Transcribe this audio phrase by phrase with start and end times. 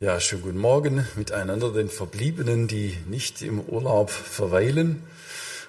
[0.00, 5.02] Ja, schönen guten Morgen miteinander, den Verbliebenen, die nicht im Urlaub verweilen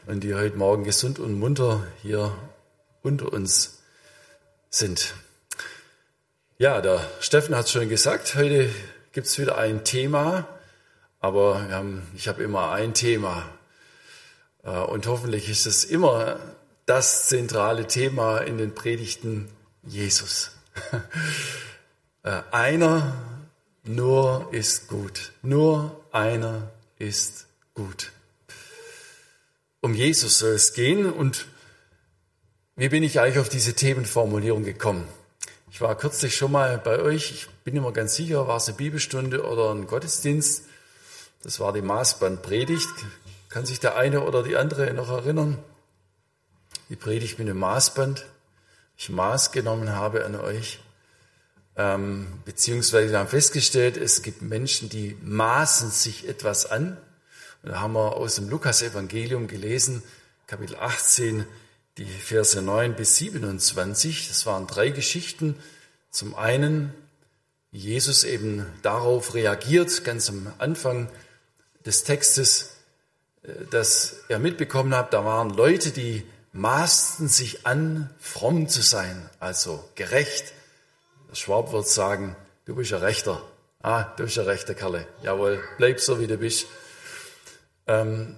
[0.06, 2.32] und die heute Morgen gesund und munter hier
[3.02, 3.80] unter uns
[4.70, 5.16] sind.
[6.60, 8.70] Ja, der Steffen hat es schon gesagt, heute
[9.14, 10.48] gibt es wieder ein Thema,
[11.20, 13.50] aber haben, ich habe immer ein Thema
[14.64, 16.38] äh, und hoffentlich ist es immer
[16.86, 19.50] das zentrale Thema in den Predigten
[19.82, 20.52] Jesus.
[22.22, 23.14] Äh, einer
[23.90, 25.32] nur ist gut.
[25.42, 26.70] Nur einer
[27.00, 28.12] ist gut.
[29.82, 31.48] Um Jesus soll es gehen und
[32.76, 35.08] wie bin ich eigentlich auf diese Themenformulierung gekommen?
[35.72, 38.78] Ich war kürzlich schon mal bei euch, ich bin immer ganz sicher, war es eine
[38.78, 40.66] Bibelstunde oder ein Gottesdienst.
[41.42, 42.94] Das war die Maßbandpredigt.
[43.50, 45.58] Kann sich der eine oder die andere noch erinnern?
[46.90, 48.24] Die Predigt mit dem Maßband.
[48.98, 50.80] Ich Maß genommen habe an euch.
[51.80, 56.98] Ähm, beziehungsweise wir haben festgestellt, es gibt Menschen, die maßen sich etwas an.
[57.64, 60.04] Und da haben wir aus dem Lukas-Evangelium gelesen,
[60.46, 61.46] Kapitel 18,
[61.98, 64.28] die Verse 9 bis 27.
[64.28, 65.56] Das waren drei Geschichten.
[66.12, 66.94] Zum einen,
[67.72, 71.10] wie Jesus eben darauf reagiert, ganz am Anfang
[71.86, 72.72] des Textes,
[73.44, 79.30] äh, dass er mitbekommen hat, da waren Leute, die maßten sich an, fromm zu sein,
[79.40, 80.52] also gerecht,
[81.30, 82.36] der Schwab wird sagen,
[82.66, 83.42] du bist ein Rechter.
[83.82, 85.08] Ah, du bist ein rechter Kerle.
[85.24, 86.66] Jawohl, bleib so, wie du bist.
[87.88, 88.36] Ähm,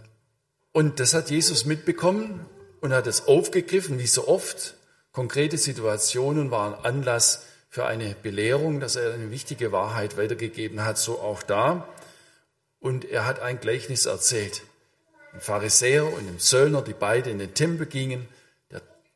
[0.74, 2.46] und das hat Jesus mitbekommen
[2.82, 4.76] und hat es aufgegriffen, wie so oft.
[5.14, 11.20] Konkrete Situationen waren Anlass für eine Belehrung, dass er eine wichtige Wahrheit weitergegeben hat, so
[11.20, 11.88] auch da.
[12.80, 14.64] Und er hat ein Gleichnis erzählt.
[15.34, 18.28] Ein Pharisäer und ein Zöllner, die beide in den Tempel gingen,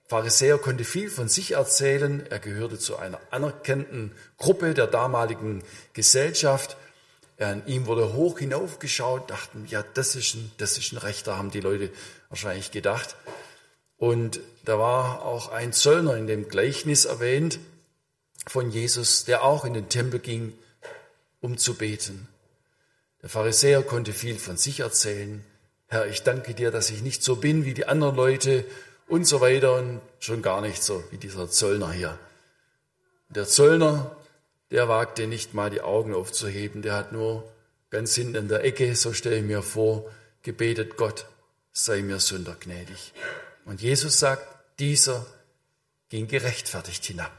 [0.08, 2.26] Pharisäer konnte viel von sich erzählen.
[2.30, 6.78] Er gehörte zu einer anerkannten Gruppe der damaligen Gesellschaft.
[7.40, 11.52] An ihm wurde hoch hinaufgeschaut, dachten, ja, das ist ein, das ist ein Rechter, haben
[11.52, 11.90] die Leute
[12.30, 13.16] wahrscheinlich gedacht.
[13.98, 17.60] Und da war auch ein Zöllner in dem Gleichnis erwähnt
[18.48, 20.54] von Jesus, der auch in den Tempel ging,
[21.42, 22.28] um zu beten.
[23.22, 25.44] Der Pharisäer konnte viel von sich erzählen.
[25.88, 28.66] Herr, ich danke dir, dass ich nicht so bin wie die anderen Leute
[29.08, 32.18] und so weiter und schon gar nicht so wie dieser Zöllner hier.
[33.30, 34.16] Der Zöllner,
[34.72, 37.44] der wagte nicht mal die Augen aufzuheben, der hat nur
[37.90, 40.10] ganz hinten in der Ecke, so stelle ich mir vor,
[40.42, 41.26] gebetet, Gott,
[41.72, 43.14] sei mir Sünder gnädig.
[43.66, 44.48] Und Jesus sagt,
[44.80, 45.26] dieser
[46.10, 47.32] ging gerechtfertigt hinab.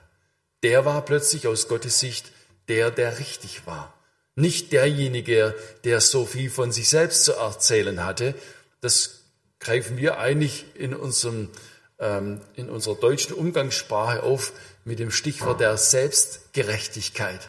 [0.63, 2.33] Der war plötzlich aus Gottes Sicht
[2.69, 3.95] der, der richtig war.
[4.35, 5.55] Nicht derjenige,
[5.85, 8.35] der so viel von sich selbst zu erzählen hatte.
[8.81, 9.16] Das
[9.61, 11.51] greifen wir eigentlich in, unserem,
[11.99, 14.53] ähm, in unserer deutschen Umgangssprache auf
[14.85, 17.49] mit dem Stichwort der Selbstgerechtigkeit.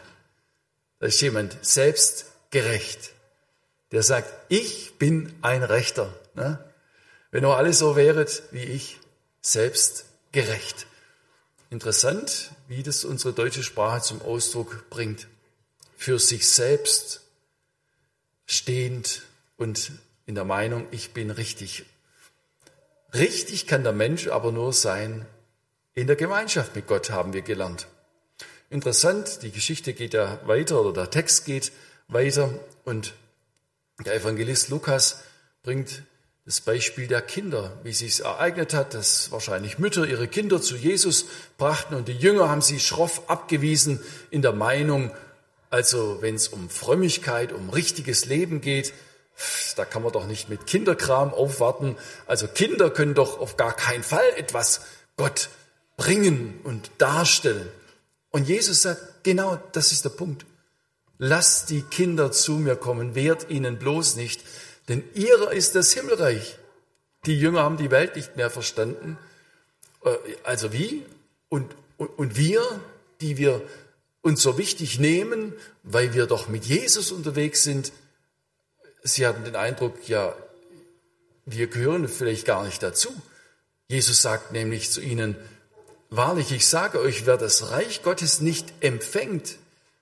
[0.98, 3.12] Da ist jemand selbstgerecht,
[3.92, 6.12] der sagt, ich bin ein Rechter.
[6.34, 6.64] Ne?
[7.30, 8.98] Wenn nur alle so wäret wie ich,
[9.40, 10.86] selbstgerecht.
[11.70, 15.28] Interessant, wie das unsere deutsche Sprache zum Ausdruck bringt.
[15.96, 17.22] Für sich selbst
[18.46, 19.22] stehend
[19.56, 19.92] und
[20.26, 21.84] in der Meinung, ich bin richtig
[23.14, 25.26] Richtig kann der Mensch aber nur sein
[25.94, 27.88] in der Gemeinschaft mit Gott, haben wir gelernt.
[28.70, 31.72] Interessant, die Geschichte geht ja weiter oder der Text geht
[32.06, 32.52] weiter
[32.84, 33.14] und
[34.04, 35.22] der Evangelist Lukas
[35.62, 36.02] bringt
[36.44, 41.26] das Beispiel der Kinder, wie es ereignet hat, dass wahrscheinlich Mütter ihre Kinder zu Jesus
[41.56, 45.10] brachten und die Jünger haben sie schroff abgewiesen in der Meinung,
[45.70, 48.92] also wenn es um Frömmigkeit, um richtiges Leben geht,
[49.76, 51.96] da kann man doch nicht mit Kinderkram aufwarten.
[52.26, 54.82] Also Kinder können doch auf gar keinen Fall etwas
[55.16, 55.48] Gott
[55.96, 57.68] bringen und darstellen.
[58.30, 60.44] Und Jesus sagt, genau das ist der Punkt.
[61.18, 64.42] Lasst die Kinder zu mir kommen, wehrt ihnen bloß nicht,
[64.88, 66.56] denn ihrer ist das Himmelreich.
[67.26, 69.18] Die Jünger haben die Welt nicht mehr verstanden.
[70.04, 70.10] Äh,
[70.44, 71.04] also wie?
[71.48, 72.62] Und, und, und wir,
[73.20, 73.60] die wir
[74.22, 77.92] uns so wichtig nehmen, weil wir doch mit Jesus unterwegs sind,
[79.02, 80.34] sie hatten den Eindruck, ja,
[81.46, 83.10] wir gehören vielleicht gar nicht dazu.
[83.88, 85.36] Jesus sagt nämlich zu ihnen,
[86.10, 89.56] wahrlich, ich sage euch, wer das Reich Gottes nicht empfängt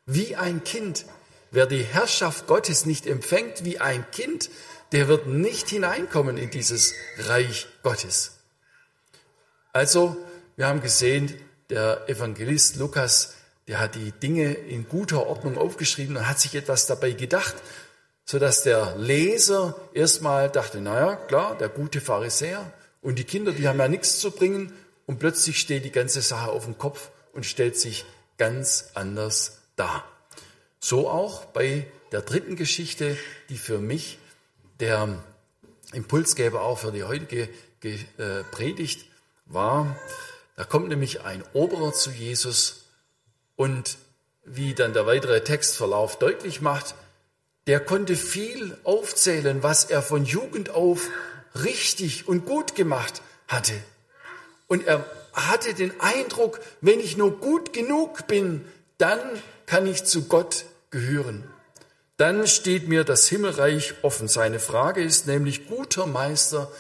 [0.06, 1.04] wie ein Kind,
[1.50, 4.50] wer die Herrschaft Gottes nicht empfängt wie ein Kind,
[4.92, 8.32] der wird nicht hineinkommen in dieses Reich Gottes.
[9.72, 10.16] Also,
[10.56, 11.34] wir haben gesehen,
[11.70, 13.34] der Evangelist Lukas,
[13.68, 17.56] der hat die Dinge in guter Ordnung aufgeschrieben und hat sich etwas dabei gedacht
[18.26, 23.68] so dass der Leser erstmal dachte, naja, klar, der gute Pharisäer und die Kinder, die
[23.68, 24.72] haben ja nichts zu bringen
[25.06, 28.04] und plötzlich steht die ganze Sache auf dem Kopf und stellt sich
[28.36, 30.04] ganz anders dar.
[30.80, 33.16] So auch bei der dritten Geschichte,
[33.48, 34.18] die für mich
[34.80, 35.22] der
[35.92, 37.48] Impulsgeber auch für die heutige
[37.82, 39.06] äh, Predigt
[39.46, 39.96] war.
[40.56, 42.86] Da kommt nämlich ein Oberer zu Jesus
[43.54, 43.98] und
[44.44, 46.94] wie dann der weitere Textverlauf deutlich macht,
[47.66, 51.10] der konnte viel aufzählen, was er von Jugend auf
[51.54, 53.74] richtig und gut gemacht hatte.
[54.68, 58.64] Und er hatte den Eindruck, wenn ich nur gut genug bin,
[58.98, 59.20] dann
[59.66, 61.44] kann ich zu Gott gehören.
[62.16, 64.28] Dann steht mir das Himmelreich offen.
[64.28, 66.70] Seine Frage ist nämlich, guter Meister,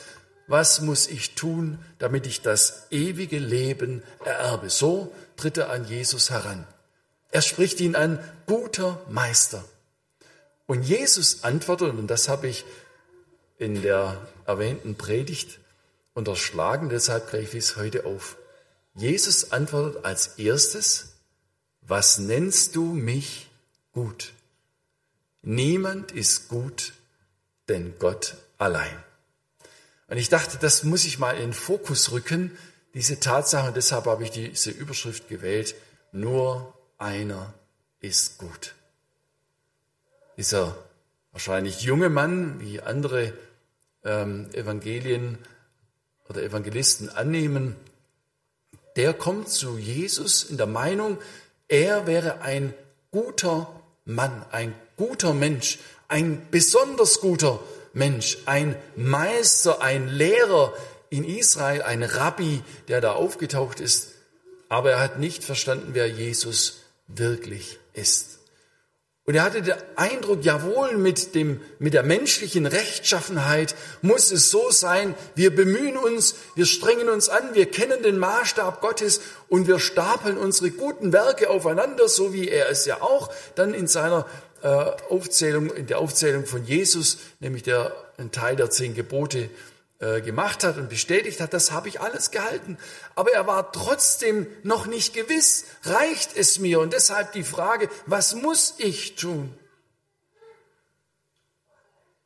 [0.46, 4.70] was muss ich tun, damit ich das ewige Leben ererbe?
[4.70, 6.66] So tritt er an Jesus heran.
[7.30, 9.64] Er spricht ihn an, guter Meister.
[10.66, 12.64] Und Jesus antwortet, und das habe ich
[13.58, 15.60] in der erwähnten Predigt
[16.14, 18.36] unterschlagen, deshalb greife ich es heute auf.
[18.94, 21.16] Jesus antwortet als erstes,
[21.82, 23.48] was nennst du mich
[23.92, 24.32] gut?
[25.42, 26.92] Niemand ist gut,
[27.68, 29.04] denn Gott allein.
[30.08, 32.56] Und ich dachte, das muss ich mal in den Fokus rücken,
[32.94, 35.74] diese Tatsache, und deshalb habe ich diese Überschrift gewählt,
[36.12, 37.52] nur einer
[38.00, 38.75] ist gut.
[40.36, 40.76] Dieser
[41.32, 43.32] wahrscheinlich junge Mann, wie andere
[44.04, 45.38] ähm, Evangelien
[46.28, 47.76] oder Evangelisten annehmen,
[48.96, 51.18] der kommt zu Jesus in der Meinung,
[51.68, 52.74] er wäre ein
[53.10, 53.68] guter
[54.04, 55.78] Mann, ein guter Mensch,
[56.08, 57.60] ein besonders guter
[57.92, 60.72] Mensch, ein Meister, ein Lehrer
[61.10, 64.12] in Israel, ein Rabbi, der da aufgetaucht ist,
[64.68, 68.35] aber er hat nicht verstanden, wer Jesus wirklich ist.
[69.26, 74.70] Und er hatte den Eindruck, jawohl, mit, dem, mit der menschlichen Rechtschaffenheit muss es so
[74.70, 79.80] sein, wir bemühen uns, wir strengen uns an, wir kennen den Maßstab Gottes und wir
[79.80, 84.26] stapeln unsere guten Werke aufeinander, so wie er es ja auch dann in seiner
[84.62, 84.68] äh,
[85.10, 89.50] Aufzählung, in der Aufzählung von Jesus, nämlich der ein Teil der zehn Gebote
[89.98, 92.76] äh, gemacht hat und bestätigt hat, das habe ich alles gehalten.
[93.14, 96.80] Aber er war trotzdem noch nicht gewiss, reicht es mir?
[96.80, 99.56] Und deshalb die Frage, was muss ich tun?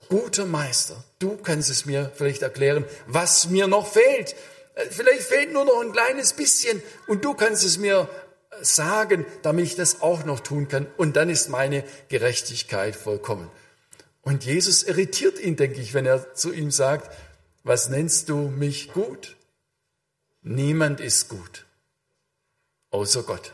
[0.08, 4.34] Guter Meister, du kannst es mir vielleicht erklären, was mir noch fehlt.
[4.74, 8.08] Äh, vielleicht fehlt nur noch ein kleines bisschen und du kannst es mir
[8.60, 10.86] sagen, damit ich das auch noch tun kann.
[10.96, 13.48] Und dann ist meine Gerechtigkeit vollkommen.
[14.22, 17.10] Und Jesus irritiert ihn, denke ich, wenn er zu ihm sagt,
[17.62, 19.36] was nennst du mich gut?
[20.42, 21.66] Niemand ist gut,
[22.90, 23.52] außer Gott.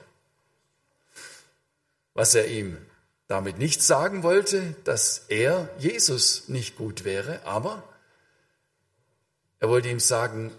[2.15, 2.79] Was er ihm
[3.27, 7.83] damit nicht sagen wollte, dass er, Jesus, nicht gut wäre, aber
[9.59, 10.53] er wollte ihm sagen,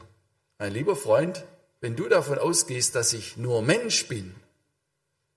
[0.57, 1.45] mein lieber Freund,
[1.79, 4.35] wenn du davon ausgehst, dass ich nur Mensch bin,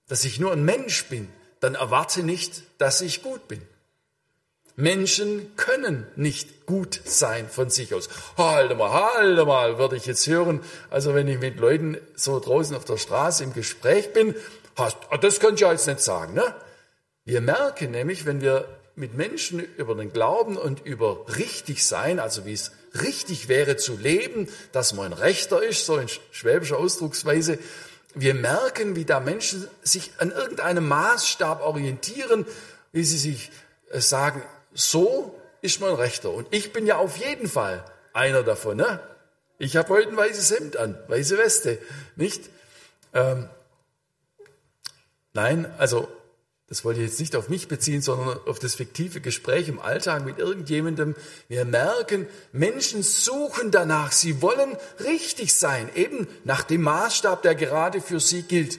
[0.08, 1.28] dass ich nur ein Mensch bin,
[1.60, 3.62] dann erwarte nicht, dass ich gut bin.
[4.80, 8.08] Menschen können nicht gut sein von sich aus.
[8.36, 10.60] Halte mal, halte mal, würde ich jetzt hören.
[10.90, 14.34] Also wenn ich mit Leuten so draußen auf der Straße im Gespräch bin,
[14.76, 16.34] hast, ah, das könnt ihr jetzt nicht sagen.
[16.34, 16.54] Ne?
[17.24, 18.66] Wir merken nämlich, wenn wir
[18.96, 22.72] mit Menschen über den Glauben und über richtig sein, also wie es
[23.02, 27.58] richtig wäre zu leben, dass man ein Rechter ist, so in schwäbischer Ausdrucksweise,
[28.14, 32.44] wir merken, wie da Menschen sich an irgendeinem Maßstab orientieren,
[32.92, 33.50] wie sie sich
[33.90, 34.42] äh, sagen,
[34.72, 36.30] so ist man Rechter.
[36.30, 38.78] Und ich bin ja auf jeden Fall einer davon.
[38.78, 39.00] Ne?
[39.58, 41.78] Ich habe heute ein weißes Hemd an, weiße Weste,
[42.16, 42.48] nicht?
[43.12, 43.48] Ähm,
[45.32, 46.08] nein, also
[46.70, 50.24] das wollte ich jetzt nicht auf mich beziehen, sondern auf das fiktive Gespräch im Alltag
[50.24, 51.16] mit irgendjemandem.
[51.48, 58.00] Wir merken, Menschen suchen danach, sie wollen richtig sein, eben nach dem Maßstab, der gerade
[58.00, 58.78] für sie gilt.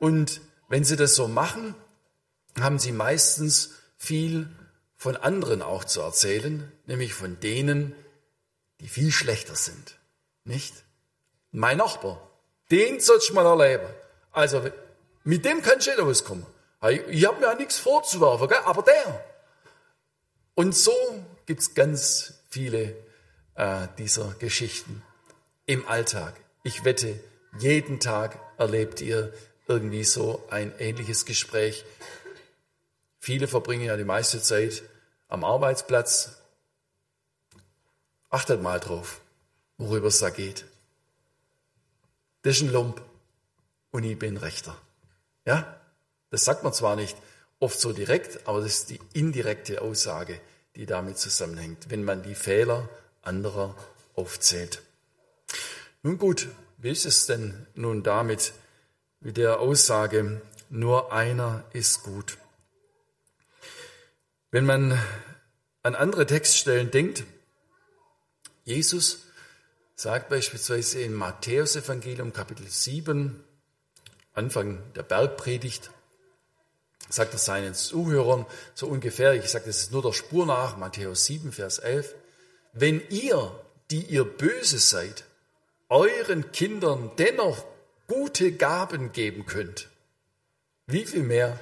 [0.00, 1.76] Und wenn sie das so machen,
[2.58, 4.48] haben sie meistens viel
[5.00, 7.94] von anderen auch zu erzählen, nämlich von denen,
[8.80, 9.98] die viel schlechter sind.
[10.44, 10.74] Nicht?
[11.52, 12.30] Mein Nachbar,
[12.70, 13.88] den sollst du mal erleben.
[14.30, 14.62] Also
[15.24, 16.44] mit dem kannst du nicht auskommen.
[17.08, 18.58] Ich habe mir ja nichts vorzuwerfen, gell?
[18.66, 19.24] aber der.
[20.54, 20.94] Und so
[21.46, 22.94] gibt's ganz viele
[23.54, 25.02] äh, dieser Geschichten
[25.64, 26.34] im Alltag.
[26.62, 27.18] Ich wette,
[27.58, 29.32] jeden Tag erlebt ihr
[29.66, 31.86] irgendwie so ein ähnliches Gespräch.
[33.18, 34.82] Viele verbringen ja die meiste Zeit
[35.30, 36.36] am Arbeitsplatz.
[38.28, 39.20] Achtet mal drauf,
[39.78, 40.66] worüber es da geht.
[42.42, 43.00] Das ist ein Lump
[43.90, 44.76] und ich bin Rechter.
[45.44, 45.80] Ja?
[46.30, 47.16] Das sagt man zwar nicht
[47.58, 50.40] oft so direkt, aber das ist die indirekte Aussage,
[50.76, 52.88] die damit zusammenhängt, wenn man die Fehler
[53.22, 53.74] anderer
[54.14, 54.82] aufzählt.
[56.02, 58.52] Nun gut, wie ist es denn nun damit,
[59.20, 62.38] mit der Aussage, nur einer ist gut.
[64.52, 65.00] Wenn man
[65.84, 67.22] an andere Textstellen denkt,
[68.64, 69.26] Jesus
[69.94, 73.44] sagt beispielsweise im Matthäusevangelium Kapitel 7,
[74.32, 75.90] Anfang der Bergpredigt,
[77.08, 81.26] sagt er seinen Zuhörern so ungefähr, ich sage das ist nur der Spur nach, Matthäus
[81.26, 82.16] 7, Vers 11,
[82.72, 83.54] wenn ihr,
[83.92, 85.24] die ihr böse seid,
[85.88, 87.64] euren Kindern dennoch
[88.08, 89.88] gute Gaben geben könnt,
[90.86, 91.56] wie viel mehr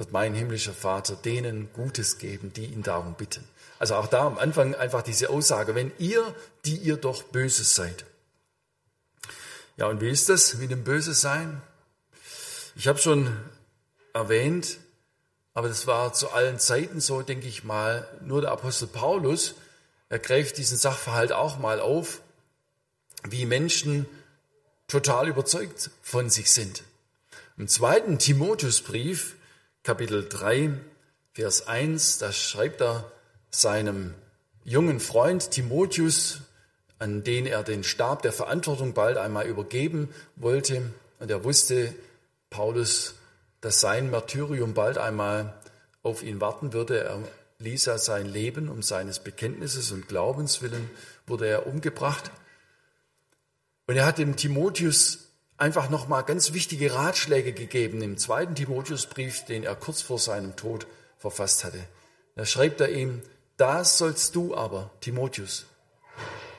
[0.00, 3.46] wird mein himmlischer Vater denen Gutes geben, die ihn darum bitten.
[3.78, 8.06] Also auch da am Anfang einfach diese Aussage, wenn ihr, die ihr doch Böses seid.
[9.76, 11.60] Ja, und wie ist das mit dem Böse sein?
[12.76, 13.36] Ich habe schon
[14.14, 14.78] erwähnt,
[15.52, 19.54] aber das war zu allen Zeiten so, denke ich mal, nur der Apostel Paulus,
[20.08, 22.22] er greift diesen Sachverhalt auch mal auf,
[23.28, 24.06] wie Menschen
[24.88, 26.84] total überzeugt von sich sind.
[27.58, 29.36] Im zweiten Timotheusbrief,
[29.82, 30.72] Kapitel 3,
[31.32, 33.10] Vers 1, da schreibt er
[33.50, 34.14] seinem
[34.64, 36.40] jungen Freund Timotheus,
[36.98, 40.82] an den er den Stab der Verantwortung bald einmal übergeben wollte.
[41.18, 41.94] Und er wusste,
[42.50, 43.14] Paulus
[43.60, 45.54] dass sein Martyrium bald einmal
[46.02, 47.04] auf ihn warten würde.
[47.04, 47.18] Er
[47.58, 50.90] ließ er sein Leben um seines Bekenntnisses und Glaubens willen,
[51.26, 52.30] wurde er umgebracht.
[53.86, 55.29] Und er hat dem Timotheus
[55.60, 60.86] einfach nochmal ganz wichtige Ratschläge gegeben im zweiten Timotheusbrief, den er kurz vor seinem Tod
[61.18, 61.84] verfasst hatte.
[62.34, 63.22] Da schreibt er ihm,
[63.56, 65.66] das sollst du aber, Timotheus,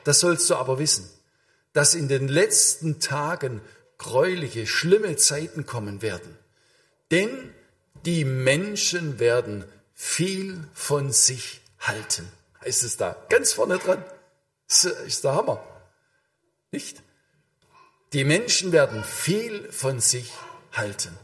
[0.04, 1.10] das sollst du aber wissen,
[1.72, 3.60] dass in den letzten Tagen
[3.98, 6.38] gräuliche, schlimme Zeiten kommen werden.
[7.10, 7.52] Denn
[8.04, 12.28] die Menschen werden viel von sich halten.
[12.64, 14.04] Heißt es da ganz vorne dran?
[14.68, 15.62] Ist der Hammer.
[16.70, 17.01] Nicht?
[18.12, 20.30] Die Menschen werden viel von sich
[20.72, 21.16] halten.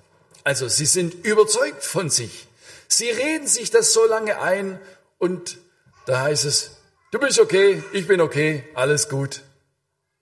[0.44, 2.48] Also sie sind überzeugt von sich.
[2.88, 4.80] Sie reden sich das so lange ein
[5.18, 5.58] und
[6.06, 6.70] da heißt es,
[7.10, 9.42] du bist okay, ich bin okay, alles gut.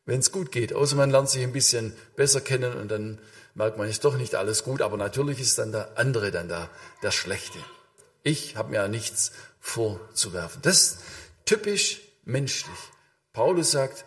[0.05, 3.21] Wenn es gut geht, außer man lernt sich ein bisschen besser kennen und dann
[3.55, 6.69] merkt man, ist doch nicht alles gut, aber natürlich ist dann der andere dann da,
[7.03, 7.59] der Schlechte.
[8.25, 9.31] Ich habe mir ja nichts
[9.61, 10.61] vorzuwerfen.
[10.63, 10.99] Das ist
[11.45, 12.79] typisch menschlich.
[13.33, 14.05] Paulus sagt,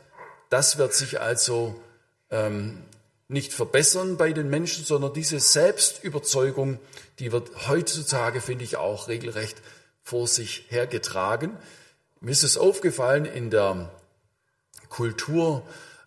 [0.50, 1.82] das wird sich also
[2.31, 2.83] ähm,
[3.27, 6.79] nicht verbessern bei den Menschen, sondern diese Selbstüberzeugung,
[7.19, 9.62] die wird heutzutage, finde ich, auch regelrecht
[10.01, 11.57] vor sich hergetragen.
[12.21, 13.91] Mir ist es aufgefallen in der
[14.89, 15.63] Kultur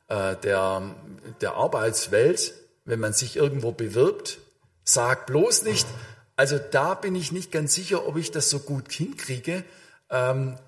[0.09, 0.95] äh, der,
[1.41, 4.39] der Arbeitswelt, wenn man sich irgendwo bewirbt,
[4.85, 5.87] sag bloß nicht,
[6.35, 9.65] also da bin ich nicht ganz sicher, ob ich das so gut hinkriege.
[10.11, 10.59] Ähm,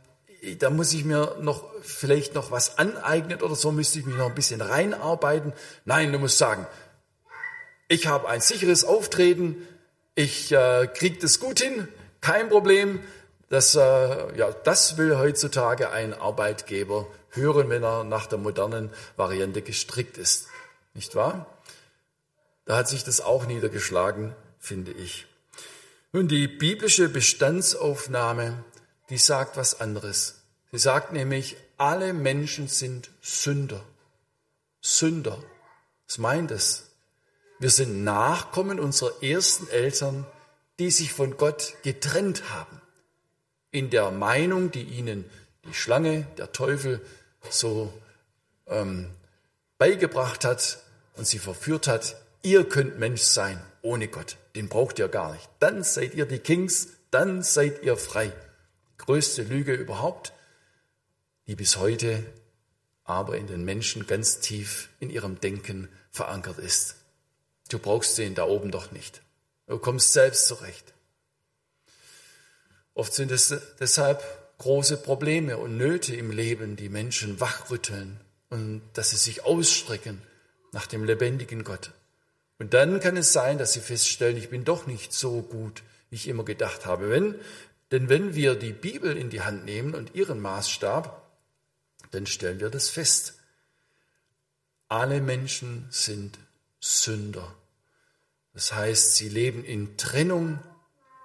[0.59, 4.29] da muss ich mir noch vielleicht noch was aneignen oder so, müsste ich mich noch
[4.29, 5.53] ein bisschen reinarbeiten.
[5.85, 6.67] Nein, du musst sagen,
[7.89, 9.67] ich habe ein sicheres Auftreten,
[10.15, 11.89] ich äh, kriege das gut hin,
[12.21, 13.01] kein Problem.
[13.51, 13.81] Das, äh,
[14.37, 20.49] ja, das will heutzutage ein Arbeitgeber hören, wenn er nach der modernen Variante gestrickt ist.
[20.95, 21.47] Nicht wahr?
[22.65, 25.27] Da hat sich das auch niedergeschlagen, finde ich.
[26.13, 28.65] Nun, die biblische Bestandsaufnahme,
[29.11, 30.43] die sagt was anderes.
[30.73, 33.85] Sie sagt nämlich, alle Menschen sind Sünder.
[34.81, 35.39] Sünder.
[36.07, 36.91] Was meint es?
[37.59, 40.27] Wir sind Nachkommen unserer ersten Eltern,
[40.79, 42.81] die sich von Gott getrennt haben.
[43.71, 45.25] In der Meinung, die ihnen
[45.65, 47.01] die Schlange, der Teufel
[47.49, 47.93] so
[48.67, 49.11] ähm,
[49.79, 50.79] beigebracht hat
[51.17, 54.37] und sie verführt hat, ihr könnt Mensch sein ohne Gott.
[54.57, 55.49] Den braucht ihr gar nicht.
[55.61, 58.33] Dann seid ihr die Kings, dann seid ihr frei.
[58.99, 60.33] Größte Lüge überhaupt,
[61.47, 62.25] die bis heute
[63.05, 66.97] aber in den Menschen ganz tief in ihrem Denken verankert ist.
[67.69, 69.23] Du brauchst den da oben doch nicht.
[69.67, 70.95] Du kommst selbst zurecht.
[72.95, 74.23] Oft sind es deshalb
[74.59, 78.21] große Probleme und Nöte im Leben, die Menschen wachrütteln
[78.51, 80.23] und dass sie sich ausstrecken
[80.73, 81.91] nach dem lebendigen Gott.
[82.59, 86.17] Und dann kann es sein, dass sie feststellen, ich bin doch nicht so gut, wie
[86.17, 87.11] ich immer gedacht habe.
[87.11, 87.35] Wenn,
[87.95, 91.31] denn wenn wir die Bibel in die Hand nehmen und ihren Maßstab,
[92.11, 93.35] dann stellen wir das fest.
[94.89, 96.37] Alle Menschen sind
[96.81, 97.55] Sünder.
[98.53, 100.59] Das heißt, sie leben in Trennung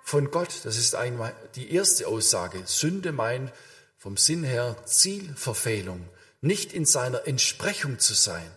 [0.03, 0.61] von Gott.
[0.63, 2.61] Das ist einmal die erste Aussage.
[2.67, 3.51] Sünde meint
[3.97, 6.07] vom Sinn her Zielverfehlung,
[6.39, 8.51] nicht in seiner Entsprechung zu sein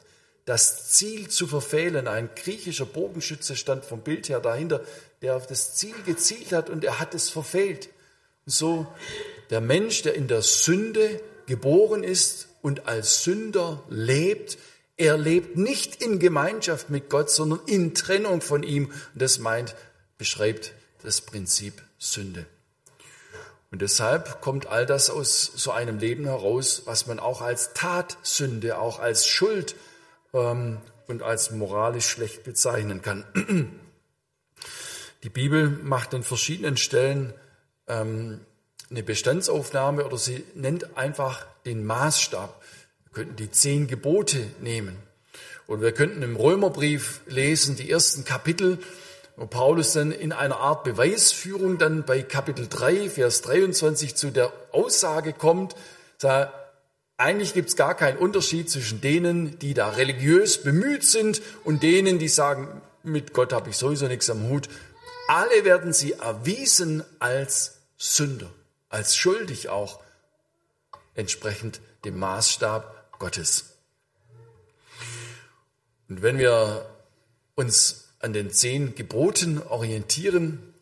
[0.45, 2.09] das Ziel zu verfehlen.
[2.09, 4.85] Ein griechischer Bogenschütze stand vom Bild her dahinter,
[5.21, 7.89] der auf das Ziel gezielt hat und er hat es verfehlt.
[8.47, 8.87] So
[9.51, 14.59] der Mensch, der in der Sünde geboren ist und als Sünder lebt,
[14.97, 18.87] Er lebt nicht in Gemeinschaft mit Gott, sondern in Trennung von ihm.
[18.87, 19.75] Und das meint,
[20.19, 22.47] beschreibt das Prinzip Sünde.
[23.73, 28.79] Und deshalb kommt all das aus so einem Leben heraus, was man auch als Tatsünde,
[28.79, 29.75] auch als Schuld
[30.35, 33.25] ähm, und als moralisch schlecht bezeichnen kann.
[35.23, 37.33] Die Bibel macht an verschiedenen Stellen
[37.89, 38.41] ähm,
[38.91, 42.63] eine Bestandsaufnahme oder sie nennt einfach den Maßstab.
[43.05, 44.97] Wir könnten die zehn Gebote nehmen.
[45.67, 48.79] Und wir könnten im Römerbrief lesen, die ersten Kapitel,
[49.37, 54.53] wo Paulus dann in einer Art Beweisführung dann bei Kapitel 3, Vers 23 zu der
[54.73, 55.75] Aussage kommt,
[56.19, 56.53] sagt,
[57.17, 62.19] eigentlich gibt es gar keinen Unterschied zwischen denen, die da religiös bemüht sind und denen,
[62.19, 64.69] die sagen, mit Gott habe ich sowieso nichts am Hut.
[65.33, 68.51] Alle werden sie erwiesen als Sünder,
[68.91, 70.03] als schuldig auch,
[71.15, 73.79] entsprechend dem Maßstab Gottes.
[76.11, 76.85] Und wenn wir
[77.55, 80.75] uns an den zehn Geboten orientieren,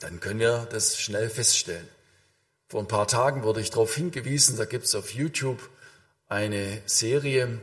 [0.00, 1.88] dann können wir das schnell feststellen.
[2.68, 5.60] Vor ein paar Tagen wurde ich darauf hingewiesen, da gibt es auf YouTube
[6.26, 7.60] eine Serie,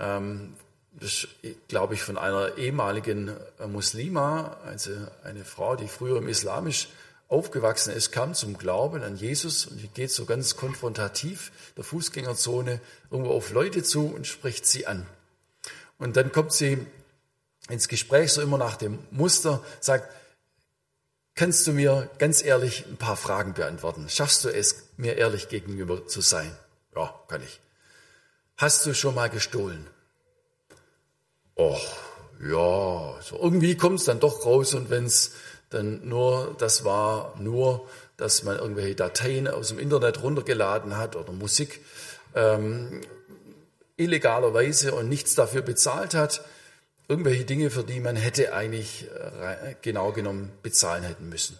[0.00, 0.56] ähm,
[1.68, 4.92] glaube ich, von einer ehemaligen äh, Muslima, also
[5.24, 6.88] eine Frau, die früher im Islamisch
[7.28, 13.32] aufgewachsen ist, kam zum Glauben an Jesus und geht so ganz konfrontativ der Fußgängerzone irgendwo
[13.32, 15.06] auf Leute zu und spricht sie an.
[15.98, 16.86] Und dann kommt sie
[17.68, 20.08] ins Gespräch so immer nach dem Muster, sagt,
[21.34, 24.08] kannst du mir ganz ehrlich ein paar Fragen beantworten?
[24.08, 26.56] Schaffst du es, mir ehrlich gegenüber zu sein?
[26.94, 27.60] Ja, kann ich.
[28.56, 29.86] Hast du schon mal gestohlen?
[31.56, 31.78] Oh,
[32.40, 35.32] ja, so irgendwie kommt es dann doch raus und wenn es
[35.70, 41.32] dann nur, das war nur, dass man irgendwelche Dateien aus dem Internet runtergeladen hat oder
[41.32, 41.80] Musik
[42.34, 43.00] ähm,
[43.96, 46.44] illegalerweise und nichts dafür bezahlt hat,
[47.08, 51.58] irgendwelche Dinge, für die man hätte eigentlich äh, genau genommen bezahlen hätten müssen.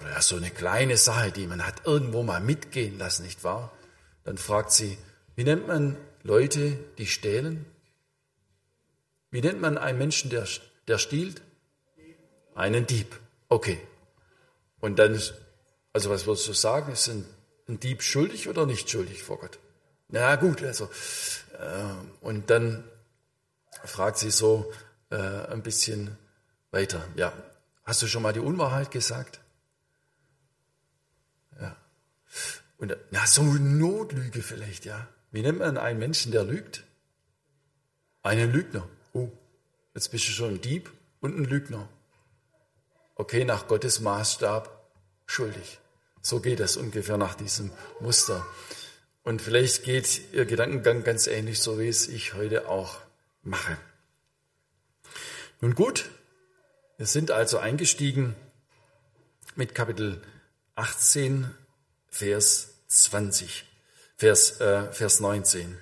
[0.00, 3.70] Oder so eine kleine Sache, die man hat irgendwo mal mitgehen lassen, nicht wahr?
[4.24, 4.98] Dann fragt sie,
[5.36, 7.64] wie nennt man Leute, die stehlen?
[9.32, 10.46] Wie nennt man einen Menschen, der,
[10.86, 11.42] der stiehlt?
[12.54, 13.18] Einen Dieb.
[13.48, 13.80] Okay.
[14.78, 15.20] Und dann,
[15.92, 17.24] also was würdest du sagen, ist ein,
[17.66, 19.58] ein Dieb schuldig oder nicht schuldig vor Gott?
[20.08, 20.90] Na gut, also,
[21.58, 22.84] äh, und dann
[23.84, 24.70] fragt sie so
[25.10, 26.18] äh, ein bisschen
[26.70, 27.02] weiter.
[27.16, 27.32] Ja,
[27.84, 29.40] hast du schon mal die Unwahrheit gesagt?
[31.58, 31.74] Ja.
[32.76, 35.08] Und na, so eine Notlüge vielleicht, ja.
[35.30, 36.84] Wie nennt man einen Menschen, der lügt?
[38.22, 38.86] Einen Lügner.
[39.12, 39.28] Oh,
[39.94, 41.88] jetzt bist du schon ein Dieb und ein Lügner.
[43.14, 44.90] Okay, nach Gottes Maßstab
[45.26, 45.78] schuldig.
[46.22, 47.70] So geht das ungefähr nach diesem
[48.00, 48.46] Muster.
[49.22, 52.98] Und vielleicht geht Ihr Gedankengang ganz ähnlich, so wie es ich heute auch
[53.42, 53.76] mache.
[55.60, 56.10] Nun gut,
[56.96, 58.34] wir sind also eingestiegen
[59.54, 60.22] mit Kapitel
[60.74, 61.50] 18,
[62.08, 63.64] Vers 20,
[64.16, 65.78] Vers, äh, Vers 19.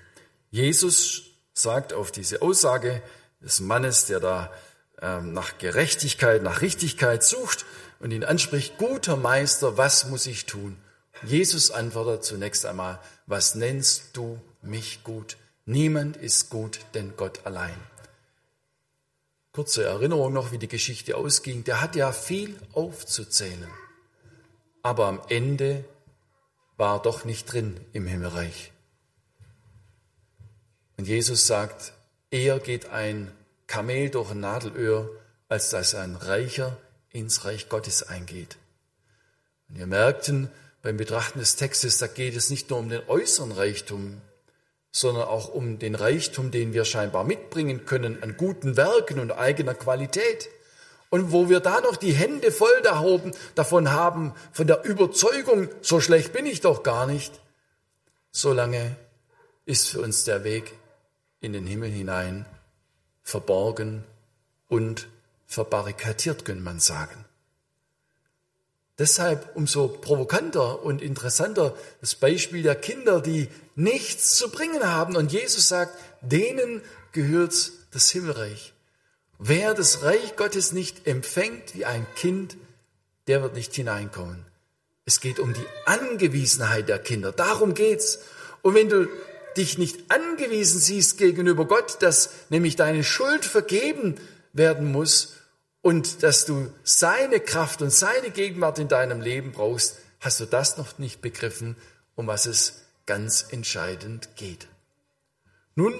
[0.51, 3.03] Jesus sagt auf diese Aussage
[3.41, 4.53] des Mannes, der da
[5.01, 7.65] ähm, nach Gerechtigkeit, nach Richtigkeit sucht
[8.01, 10.77] und ihn anspricht, guter Meister, was muss ich tun?
[11.23, 15.37] Jesus antwortet zunächst einmal, was nennst du mich gut?
[15.67, 17.77] Niemand ist gut, denn Gott allein.
[19.53, 21.65] Kurze Erinnerung noch, wie die Geschichte ausging.
[21.65, 23.69] Der hat ja viel aufzuzählen.
[24.83, 25.85] Aber am Ende
[26.77, 28.73] war doch nicht drin im Himmelreich.
[30.97, 31.93] Und Jesus sagt,
[32.31, 33.33] eher geht ein
[33.67, 35.11] Kamel durch ein Nadelöhr,
[35.49, 36.77] als dass ein Reicher
[37.11, 38.57] ins Reich Gottes eingeht.
[39.69, 40.51] Und wir merkten
[40.83, 44.21] beim Betrachten des Textes, da geht es nicht nur um den äußeren Reichtum,
[44.93, 49.75] sondern auch um den Reichtum, den wir scheinbar mitbringen können an guten Werken und eigener
[49.75, 50.49] Qualität.
[51.11, 52.83] Und wo wir da noch die Hände voll
[53.55, 57.41] davon haben, von der Überzeugung, so schlecht bin ich doch gar nicht,
[58.31, 58.97] solange
[59.65, 60.73] ist für uns der Weg
[61.41, 62.47] in den Himmel hinein
[63.23, 64.05] verborgen
[64.69, 65.09] und
[65.47, 67.25] verbarrikadiert, könnte man sagen.
[68.99, 75.17] Deshalb umso provokanter und interessanter das Beispiel der Kinder, die nichts zu bringen haben.
[75.17, 78.75] Und Jesus sagt, denen gehört das Himmelreich.
[79.39, 82.59] Wer das Reich Gottes nicht empfängt wie ein Kind,
[83.27, 84.45] der wird nicht hineinkommen.
[85.07, 87.33] Es geht um die Angewiesenheit der Kinder.
[87.33, 88.21] Darum geht's.
[88.61, 89.09] Und wenn du
[89.57, 94.17] dich nicht angewiesen siehst gegenüber Gott, dass nämlich deine Schuld vergeben
[94.53, 95.35] werden muss
[95.83, 100.77] und dass du seine Kraft und seine Gegenwart in deinem Leben brauchst, hast du das
[100.77, 101.77] noch nicht begriffen,
[102.15, 104.69] um was es ganz entscheidend geht.
[105.75, 105.95] Nun,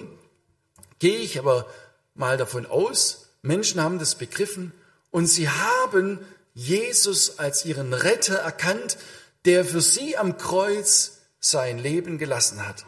[0.99, 1.65] gehe ich aber
[2.13, 4.71] mal davon aus, Menschen haben das begriffen
[5.09, 6.19] und sie haben
[6.53, 8.97] Jesus als ihren Retter erkannt,
[9.45, 12.85] der für sie am Kreuz sein Leben gelassen hat.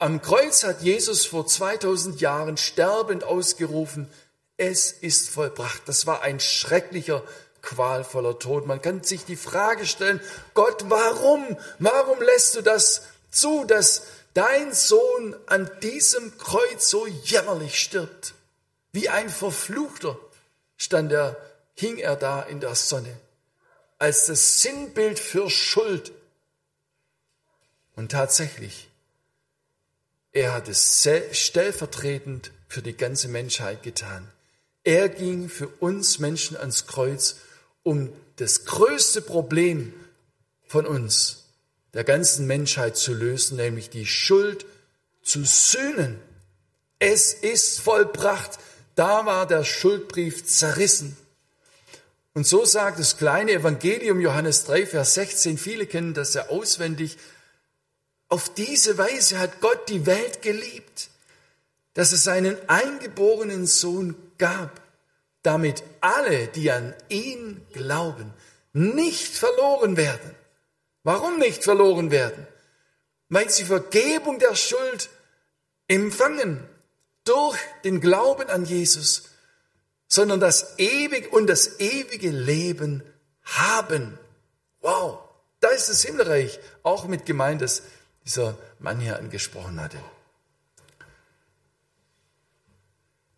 [0.00, 4.08] Am Kreuz hat Jesus vor 2000 Jahren sterbend ausgerufen,
[4.56, 5.82] es ist vollbracht.
[5.86, 7.22] Das war ein schrecklicher,
[7.62, 8.66] qualvoller Tod.
[8.66, 10.20] Man kann sich die Frage stellen,
[10.54, 14.02] Gott, warum, warum lässt du das zu, dass
[14.34, 18.34] dein Sohn an diesem Kreuz so jämmerlich stirbt?
[18.92, 20.18] Wie ein Verfluchter
[20.76, 21.36] stand er,
[21.74, 23.16] hing er da in der Sonne,
[23.98, 26.12] als das Sinnbild für Schuld.
[27.96, 28.87] Und tatsächlich,
[30.38, 34.28] er hat es stellvertretend für die ganze Menschheit getan.
[34.84, 37.36] Er ging für uns Menschen ans Kreuz,
[37.82, 39.92] um das größte Problem
[40.64, 41.46] von uns,
[41.92, 44.64] der ganzen Menschheit zu lösen, nämlich die Schuld
[45.24, 46.20] zu sühnen.
[47.00, 48.60] Es ist vollbracht.
[48.94, 51.16] Da war der Schuldbrief zerrissen.
[52.34, 57.16] Und so sagt das kleine Evangelium Johannes 3, Vers 16, viele kennen das ja auswendig,
[58.28, 61.08] auf diese Weise hat Gott die Welt geliebt,
[61.94, 64.80] dass es seinen eingeborenen Sohn gab,
[65.42, 68.32] damit alle, die an ihn glauben,
[68.72, 70.34] nicht verloren werden.
[71.02, 72.46] Warum nicht verloren werden?
[73.30, 75.08] Weil sie Vergebung der Schuld
[75.86, 76.62] empfangen
[77.24, 79.30] durch den Glauben an Jesus,
[80.06, 83.02] sondern das ewig und das ewige Leben
[83.42, 84.18] haben.
[84.80, 85.18] Wow,
[85.60, 87.82] da ist das Himmelreich auch mit gemeint, das
[88.28, 89.98] dieser Mann hier angesprochen hatte.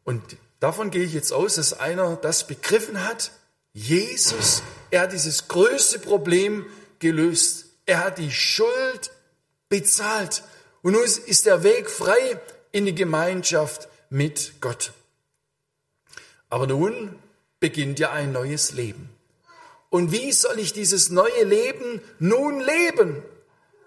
[0.03, 0.21] Und
[0.59, 3.31] davon gehe ich jetzt aus, dass einer das begriffen hat.
[3.73, 6.67] Jesus, er hat dieses größte Problem
[6.99, 7.67] gelöst.
[7.87, 9.13] Er hat die Schuld
[9.69, 10.43] bezahlt.
[10.83, 12.41] Und nun ist der Weg frei
[12.73, 14.93] in die Gemeinschaft mit Gott.
[16.49, 17.17] Aber nun
[17.61, 19.09] beginnt ja ein neues Leben.
[19.89, 23.23] Und wie soll ich dieses neue Leben nun leben?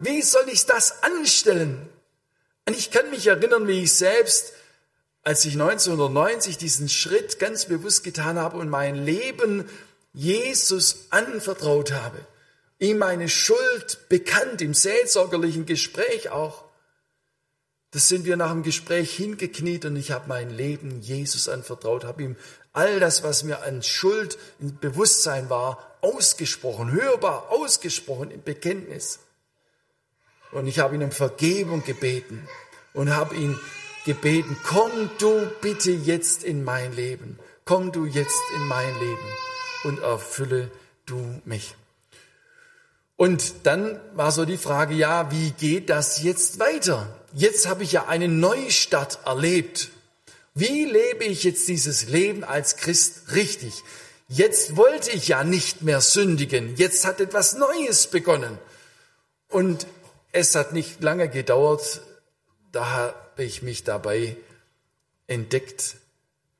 [0.03, 1.89] Wie soll ich das anstellen?
[2.67, 4.53] Und ich kann mich erinnern, wie ich selbst,
[5.23, 9.69] als ich 1990 diesen Schritt ganz bewusst getan habe und mein Leben
[10.13, 12.19] Jesus anvertraut habe,
[12.79, 16.65] ihm meine Schuld bekannt, im seelsorgerlichen Gespräch auch,
[17.91, 22.23] das sind wir nach dem Gespräch hingekniet und ich habe mein Leben Jesus anvertraut, habe
[22.23, 22.35] ihm
[22.73, 29.19] all das, was mir an Schuld im Bewusstsein war, ausgesprochen, hörbar ausgesprochen im Bekenntnis.
[30.53, 32.47] Und ich habe ihn um Vergebung gebeten
[32.93, 33.59] und habe ihn
[34.05, 39.27] gebeten, komm du bitte jetzt in mein Leben, komm du jetzt in mein Leben
[39.85, 40.69] und erfülle
[41.05, 41.75] du mich.
[43.15, 47.07] Und dann war so die Frage, ja, wie geht das jetzt weiter?
[47.33, 49.89] Jetzt habe ich ja eine Neustart erlebt.
[50.55, 53.83] Wie lebe ich jetzt dieses Leben als Christ richtig?
[54.27, 56.75] Jetzt wollte ich ja nicht mehr sündigen.
[56.75, 58.57] Jetzt hat etwas Neues begonnen.
[59.47, 59.87] Und
[60.33, 62.01] es hat nicht lange gedauert,
[62.71, 64.35] da habe ich mich dabei
[65.27, 65.97] entdeckt,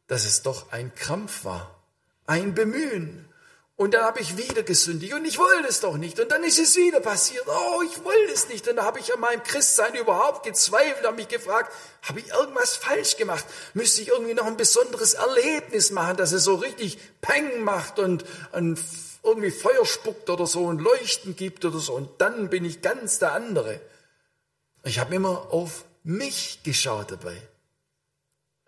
[0.08, 1.84] dass es doch ein Krampf war,
[2.26, 3.28] ein Bemühen,
[3.76, 6.20] und dann habe ich wieder gesündigt und ich wollte es doch nicht.
[6.20, 7.44] Und dann ist es wieder passiert.
[7.48, 8.68] Oh, ich wollte es nicht.
[8.68, 12.76] Und da habe ich an meinem Christsein überhaupt gezweifelt, habe mich gefragt, habe ich irgendwas
[12.76, 13.44] falsch gemacht?
[13.74, 18.26] Müsste ich irgendwie noch ein besonderes Erlebnis machen, dass es so richtig Peng macht und,
[18.52, 18.80] und
[19.24, 21.94] irgendwie Feuer spuckt oder so und Leuchten gibt oder so.
[21.94, 23.82] Und dann bin ich ganz der andere.
[24.84, 27.36] Ich habe immer auf mich geschaut dabei.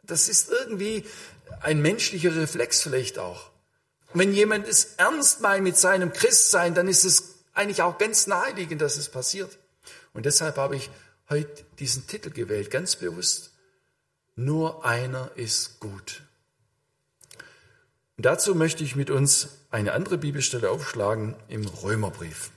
[0.02, 1.06] Das ist irgendwie
[1.62, 3.52] ein menschlicher Reflex vielleicht auch.
[4.16, 8.82] Wenn jemand es ernst meint mit seinem Christsein, dann ist es eigentlich auch ganz naheliegend,
[8.82, 9.58] dass es passiert.
[10.14, 10.90] Und deshalb habe ich
[11.30, 13.52] heute diesen Titel gewählt, ganz bewusst.
[14.38, 16.22] Nur einer ist gut.
[18.16, 22.52] Und dazu möchte ich mit uns eine andere Bibelstelle aufschlagen im Römerbrief.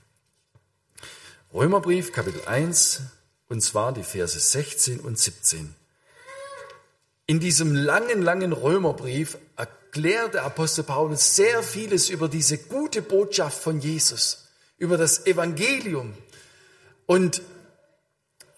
[1.52, 3.00] Römerbrief Kapitel 1
[3.48, 5.74] und zwar die Verse 16 und 17.
[7.26, 9.38] In diesem langen, langen Römerbrief
[9.88, 16.12] erklärt der Apostel Paulus sehr vieles über diese gute Botschaft von Jesus, über das Evangelium.
[17.06, 17.40] Und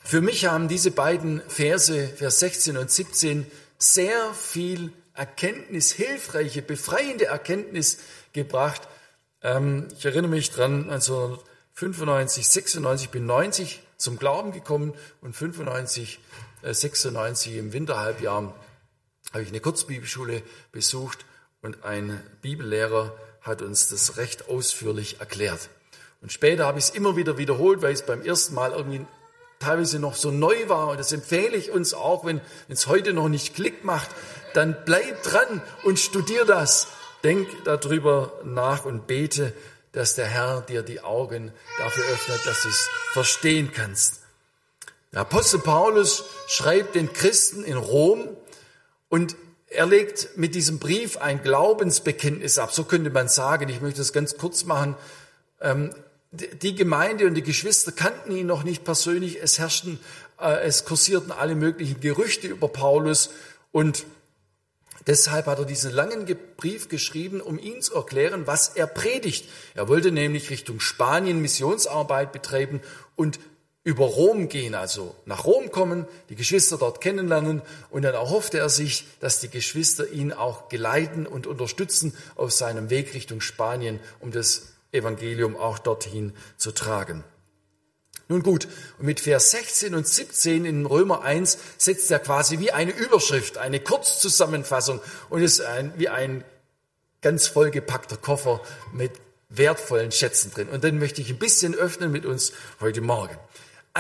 [0.03, 3.47] für mich haben diese beiden Verse, Vers 16 und 17,
[3.79, 7.99] sehr viel Erkenntnis, hilfreiche, befreiende Erkenntnis
[8.33, 8.89] gebracht.
[9.41, 16.19] Ähm, ich erinnere mich dran, 1995, 96, bin 90 zum Glauben gekommen und 95,
[16.65, 18.53] 96 im Winterhalbjahr
[19.33, 21.25] habe ich eine Kurzbibelschule besucht
[21.63, 25.71] und ein Bibellehrer hat uns das recht ausführlich erklärt.
[26.23, 29.07] Und später habe ich es immer wieder wiederholt, weil es beim ersten Mal irgendwie
[29.59, 30.89] teilweise noch so neu war.
[30.89, 34.11] Und das empfehle ich uns auch, wenn es heute noch nicht Klick macht,
[34.53, 36.89] dann bleib dran und studier das.
[37.23, 39.53] Denk darüber nach und bete,
[39.93, 44.21] dass der Herr dir die Augen dafür öffnet, dass du es verstehen kannst.
[45.13, 48.29] Der Apostel Paulus schreibt den Christen in Rom
[49.11, 52.73] und er legt mit diesem Brief ein Glaubensbekenntnis ab.
[52.73, 53.69] So könnte man sagen.
[53.69, 54.97] Ich möchte es ganz kurz machen.
[55.61, 55.91] Ähm,
[56.33, 59.43] die Gemeinde und die Geschwister kannten ihn noch nicht persönlich.
[59.43, 60.01] Es herrschten,
[60.41, 63.31] äh, es kursierten alle möglichen Gerüchte über Paulus
[63.73, 64.07] und
[65.07, 69.49] deshalb hat er diesen langen Brief geschrieben, um ihn zu erklären, was er predigt.
[69.75, 72.81] Er wollte nämlich Richtung Spanien Missionsarbeit betreiben
[73.17, 73.41] und
[73.83, 78.69] über Rom gehen, also nach Rom kommen, die Geschwister dort kennenlernen und dann erhoffte er
[78.69, 84.33] sich, dass die Geschwister ihn auch geleiten und unterstützen auf seinem Weg Richtung Spanien, um
[84.33, 87.25] das Evangelium auch dorthin zu tragen.
[88.29, 92.71] Nun gut, und mit Vers 16 und 17 in Römer 1 setzt er quasi wie
[92.71, 96.45] eine Überschrift, eine Kurzzusammenfassung und ist ein, wie ein
[97.23, 98.61] ganz vollgepackter Koffer
[98.93, 99.13] mit
[99.49, 100.69] wertvollen Schätzen drin.
[100.69, 103.37] Und den möchte ich ein bisschen öffnen mit uns heute Morgen.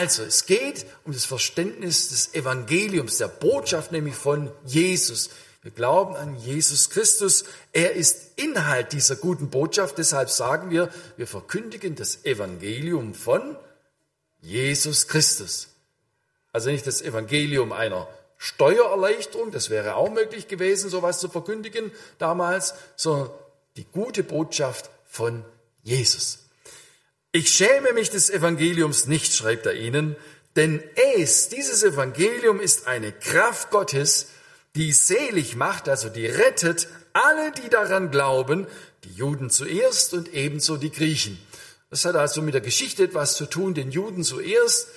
[0.01, 5.29] Also, es geht um das Verständnis des Evangeliums, der Botschaft nämlich von Jesus.
[5.61, 7.45] Wir glauben an Jesus Christus.
[7.75, 9.99] Er ist Inhalt dieser guten Botschaft.
[9.99, 13.59] Deshalb sagen wir, wir verkündigen das Evangelium von
[14.41, 15.69] Jesus Christus.
[16.51, 18.09] Also nicht das Evangelium einer
[18.39, 23.29] Steuererleichterung, das wäre auch möglich gewesen, sowas zu verkündigen damals, sondern
[23.77, 25.45] die gute Botschaft von
[25.83, 26.39] Jesus.
[27.33, 30.17] Ich schäme mich des Evangeliums nicht, schreibt er ihnen,
[30.57, 30.83] denn
[31.15, 34.27] es, dieses Evangelium ist eine Kraft Gottes,
[34.75, 38.67] die selig macht, also die rettet alle, die daran glauben,
[39.05, 41.39] die Juden zuerst und ebenso die Griechen.
[41.89, 44.89] Das hat also mit der Geschichte etwas zu tun, den Juden zuerst.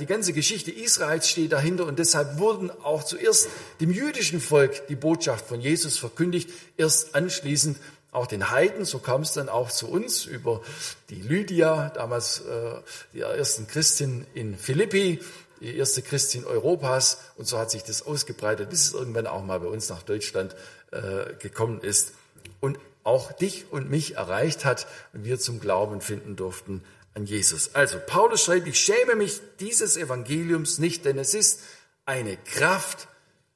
[0.00, 3.48] Die ganze Geschichte Israels steht dahinter und deshalb wurden auch zuerst
[3.80, 7.78] dem jüdischen Volk die Botschaft von Jesus verkündigt, erst anschließend
[8.12, 8.84] auch den Heiden.
[8.84, 10.62] So kam es dann auch zu uns über
[11.10, 12.74] die Lydia, damals äh,
[13.12, 15.20] die ersten Christin in Philippi,
[15.60, 19.60] die erste Christin Europas und so hat sich das ausgebreitet, bis es irgendwann auch mal
[19.60, 20.54] bei uns nach Deutschland
[20.90, 22.12] äh, gekommen ist
[22.60, 26.82] und auch dich und mich erreicht hat und wir zum Glauben finden durften
[27.14, 27.74] an Jesus.
[27.74, 31.60] Also Paulus schreibt, ich schäme mich dieses Evangeliums nicht, denn es ist
[32.04, 33.08] eine Kraft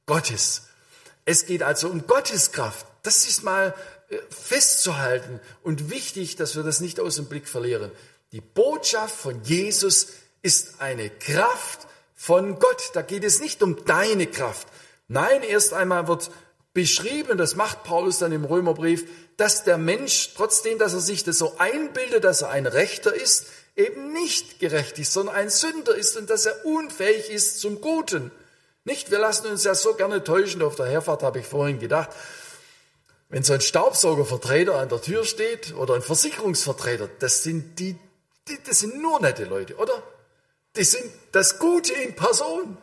[0.07, 0.69] Gottes.
[1.25, 2.87] Es geht also um Gottes Kraft.
[3.03, 3.75] Das ist mal
[4.29, 7.91] festzuhalten und wichtig, dass wir das nicht aus dem Blick verlieren.
[8.33, 10.09] Die Botschaft von Jesus
[10.43, 12.91] ist eine Kraft von Gott.
[12.95, 14.69] Da geht es nicht um deine Kraft.
[15.09, 16.31] Nein, erst einmal wird
[16.73, 21.39] beschrieben, das macht Paulus dann im Römerbrief, dass der Mensch, trotzdem, dass er sich das
[21.39, 26.17] so einbildet, dass er ein Rechter ist, eben nicht gerecht ist, sondern ein Sünder ist
[26.17, 28.31] und dass er unfähig ist zum Guten.
[28.85, 30.63] Nicht, wir lassen uns ja so gerne täuschen.
[30.63, 32.11] Auf der Herfahrt habe ich vorhin gedacht,
[33.31, 37.97] wenn so ein Staubsaugervertreter an der Tür steht oder ein Versicherungsvertreter, das sind die,
[38.49, 40.03] die das sind nur nette Leute, oder?
[40.77, 42.77] Die sind das Gute in Person.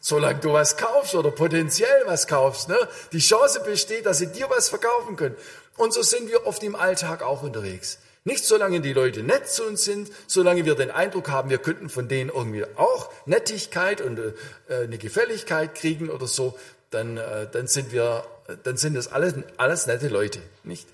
[0.00, 2.78] Solange du was kaufst oder potenziell was kaufst, ne?
[3.12, 5.36] die Chance besteht, dass sie dir was verkaufen können.
[5.76, 7.98] Und so sind wir oft im Alltag auch unterwegs.
[8.24, 11.88] Nicht solange die Leute nett zu uns sind, solange wir den Eindruck haben, wir könnten
[11.88, 14.32] von denen irgendwie auch Nettigkeit und äh,
[14.68, 16.58] eine Gefälligkeit kriegen oder so,
[16.90, 18.24] dann, äh, dann sind wir,
[18.56, 20.88] dann sind das alles, alles nette Leute, nicht?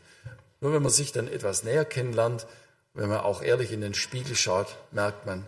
[0.60, 2.46] Nur wenn man sich dann etwas näher kennenlernt,
[2.94, 5.46] wenn man auch ehrlich in den Spiegel schaut, merkt man,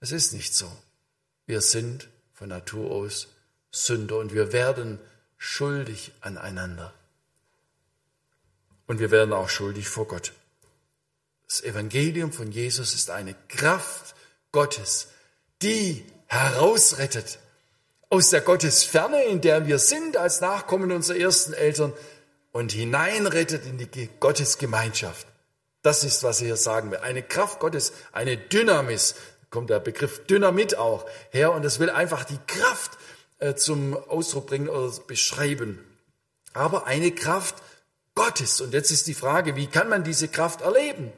[0.00, 0.70] es ist nicht so.
[1.46, 3.28] Wir sind von Natur aus
[3.70, 4.98] Sünder und wir werden
[5.36, 6.92] schuldig aneinander.
[8.86, 10.32] Und wir werden auch schuldig vor Gott.
[11.48, 14.14] Das Evangelium von Jesus ist eine Kraft
[14.52, 15.08] Gottes,
[15.62, 17.38] die herausrettet
[18.08, 21.92] aus der Gottesferne, in der wir sind als Nachkommen unserer ersten Eltern
[22.52, 25.26] und hineinrettet in die Gottesgemeinschaft.
[25.82, 26.98] Das ist, was er hier sagen will.
[26.98, 29.14] Eine Kraft Gottes, eine Dynamis,
[29.50, 32.98] kommt der Begriff Dynamit auch her und es will einfach die Kraft
[33.38, 35.84] äh, zum Ausdruck bringen oder beschreiben.
[36.52, 37.56] Aber eine Kraft
[38.14, 38.60] Gottes.
[38.60, 41.12] Und jetzt ist die Frage, wie kann man diese Kraft erleben?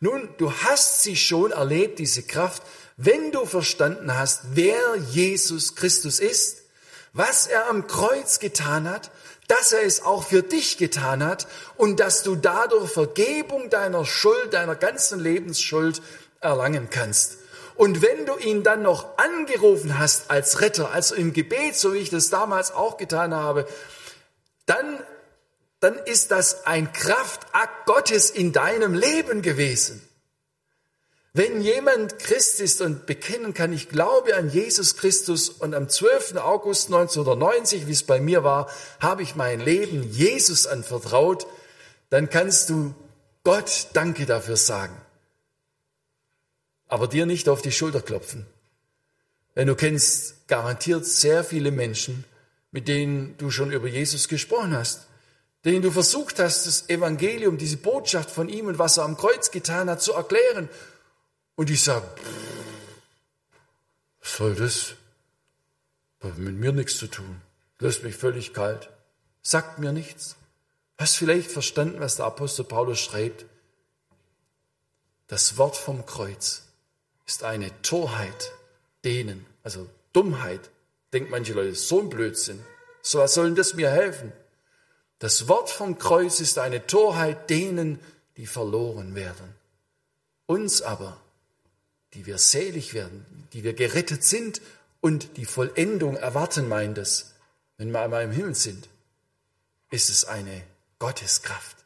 [0.00, 2.62] Nun, du hast sie schon erlebt, diese Kraft,
[3.02, 6.58] wenn du verstanden hast, wer Jesus Christus ist,
[7.14, 9.10] was er am Kreuz getan hat,
[9.48, 14.52] dass er es auch für dich getan hat und dass du dadurch Vergebung deiner Schuld,
[14.52, 16.02] deiner ganzen Lebensschuld
[16.40, 17.38] erlangen kannst.
[17.74, 21.98] Und wenn du ihn dann noch angerufen hast als Retter, also im Gebet, so wie
[21.98, 23.66] ich das damals auch getan habe,
[24.66, 25.02] dann,
[25.80, 30.06] dann ist das ein Kraftakt Gottes in deinem Leben gewesen.
[31.32, 36.36] Wenn jemand Christ ist und bekennen kann, ich glaube an Jesus Christus und am 12.
[36.36, 41.46] August 1990, wie es bei mir war, habe ich mein Leben Jesus anvertraut,
[42.08, 42.94] dann kannst du
[43.44, 45.00] Gott Danke dafür sagen.
[46.88, 48.46] Aber dir nicht auf die Schulter klopfen.
[49.54, 52.24] Denn du kennst garantiert sehr viele Menschen,
[52.72, 55.06] mit denen du schon über Jesus gesprochen hast,
[55.64, 59.52] denen du versucht hast, das Evangelium, diese Botschaft von ihm und was er am Kreuz
[59.52, 60.68] getan hat, zu erklären
[61.60, 62.06] und ich sage,
[64.22, 64.94] was soll das?
[66.22, 67.42] Hat mit mir nichts zu tun.
[67.80, 68.88] Lässt mich völlig kalt.
[69.42, 70.36] Sagt mir nichts.
[70.96, 73.44] Hast vielleicht verstanden, was der Apostel Paulus schreibt?
[75.26, 76.62] Das Wort vom Kreuz
[77.26, 78.52] ist eine Torheit
[79.04, 80.70] denen, also Dummheit,
[81.12, 82.64] denkt manche Leute, so ein Blödsinn.
[83.02, 84.32] So was soll denn das mir helfen?
[85.18, 88.00] Das Wort vom Kreuz ist eine Torheit denen,
[88.38, 89.54] die verloren werden.
[90.46, 91.20] Uns aber,
[92.14, 94.60] die wir selig werden, die wir gerettet sind
[95.00, 97.34] und die Vollendung erwarten, meint es,
[97.76, 98.88] wenn wir einmal im Himmel sind,
[99.90, 100.62] ist es eine
[100.98, 101.76] Gotteskraft.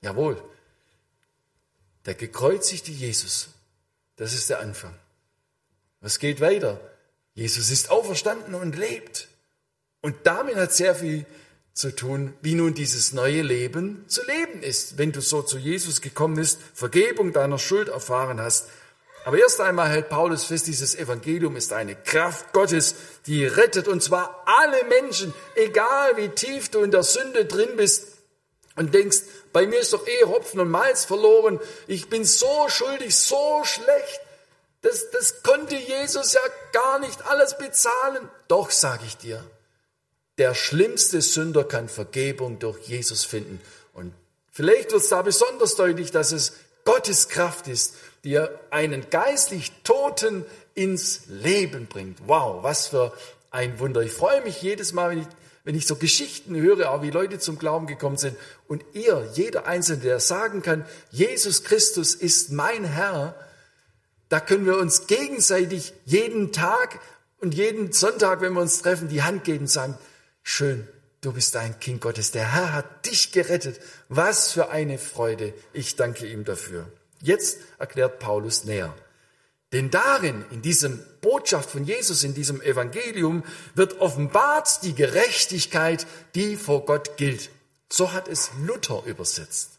[0.00, 0.42] Jawohl,
[2.06, 3.48] der gekreuzigte Jesus,
[4.16, 4.94] das ist der Anfang.
[6.00, 6.80] Was geht weiter?
[7.34, 9.28] Jesus ist auferstanden und lebt.
[10.00, 11.24] Und damit hat sehr viel
[11.74, 14.98] zu tun, wie nun dieses neue Leben zu leben ist.
[14.98, 18.68] Wenn du so zu Jesus gekommen bist, Vergebung deiner Schuld erfahren hast,
[19.24, 22.94] aber erst einmal hält Paulus fest, dieses Evangelium ist eine Kraft Gottes,
[23.26, 28.08] die rettet und zwar alle Menschen, egal wie tief du in der Sünde drin bist
[28.76, 29.20] und denkst,
[29.52, 34.20] bei mir ist doch eh Hopfen und Malz verloren, ich bin so schuldig, so schlecht.
[34.80, 36.40] Das, das konnte Jesus ja
[36.72, 38.28] gar nicht alles bezahlen.
[38.48, 39.44] Doch, sage ich dir,
[40.38, 43.60] der schlimmste Sünder kann Vergebung durch Jesus finden.
[43.92, 44.12] Und
[44.50, 46.54] vielleicht wird es da besonders deutlich, dass es
[46.84, 48.38] Gottes Kraft ist, die
[48.70, 52.18] einen geistlich Toten ins Leben bringt.
[52.26, 53.12] Wow, was für
[53.50, 54.02] ein Wunder.
[54.02, 55.26] Ich freue mich jedes Mal, wenn ich,
[55.64, 58.36] wenn ich so Geschichten höre, auch wie Leute zum Glauben gekommen sind.
[58.68, 63.34] Und ihr, jeder Einzelne, der sagen kann, Jesus Christus ist mein Herr,
[64.28, 67.00] da können wir uns gegenseitig jeden Tag
[67.40, 69.98] und jeden Sonntag, wenn wir uns treffen, die Hand geben und sagen,
[70.42, 70.88] schön,
[71.20, 72.30] du bist ein Kind Gottes.
[72.30, 73.80] Der Herr hat dich gerettet.
[74.08, 75.52] Was für eine Freude.
[75.72, 76.86] Ich danke ihm dafür.
[77.22, 78.94] Jetzt erklärt Paulus näher.
[79.72, 83.42] Denn darin, in diesem Botschaft von Jesus, in diesem Evangelium,
[83.74, 87.48] wird offenbart die Gerechtigkeit, die vor Gott gilt.
[87.90, 89.70] So hat es Luther übersetzt.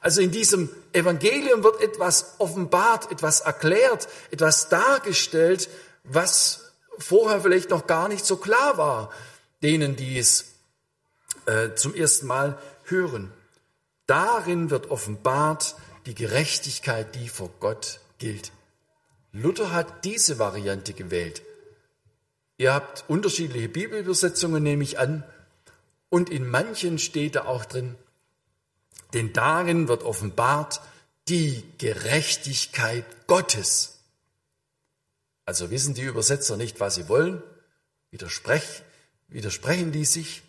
[0.00, 5.68] Also in diesem Evangelium wird etwas offenbart, etwas erklärt, etwas dargestellt,
[6.04, 9.10] was vorher vielleicht noch gar nicht so klar war,
[9.62, 10.46] denen, die es
[11.46, 13.32] äh, zum ersten Mal hören.
[14.06, 15.74] Darin wird offenbart
[16.08, 18.50] die Gerechtigkeit, die vor Gott gilt.
[19.32, 21.42] Luther hat diese Variante gewählt.
[22.56, 25.22] Ihr habt unterschiedliche Bibelübersetzungen, nehme ich an,
[26.08, 27.94] und in manchen steht da auch drin,
[29.12, 30.80] denn darin wird offenbart
[31.28, 33.98] die Gerechtigkeit Gottes.
[35.44, 37.42] Also wissen die Übersetzer nicht, was sie wollen,
[38.10, 38.82] widersprechen,
[39.28, 40.42] widersprechen die sich.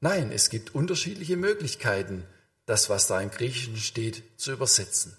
[0.00, 2.26] Nein, es gibt unterschiedliche Möglichkeiten,
[2.66, 5.16] das, was da im Griechischen steht, zu übersetzen.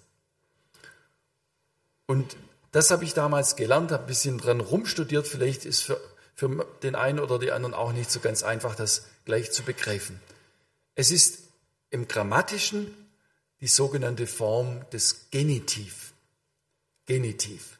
[2.06, 2.36] Und
[2.72, 5.26] das habe ich damals gelernt, habe ein bisschen dran rumstudiert.
[5.26, 6.00] Vielleicht ist für,
[6.34, 10.20] für den einen oder die anderen auch nicht so ganz einfach, das gleich zu begreifen.
[10.94, 11.38] Es ist
[11.90, 12.94] im Grammatischen
[13.60, 16.12] die sogenannte Form des Genitiv.
[17.06, 17.78] Genitiv.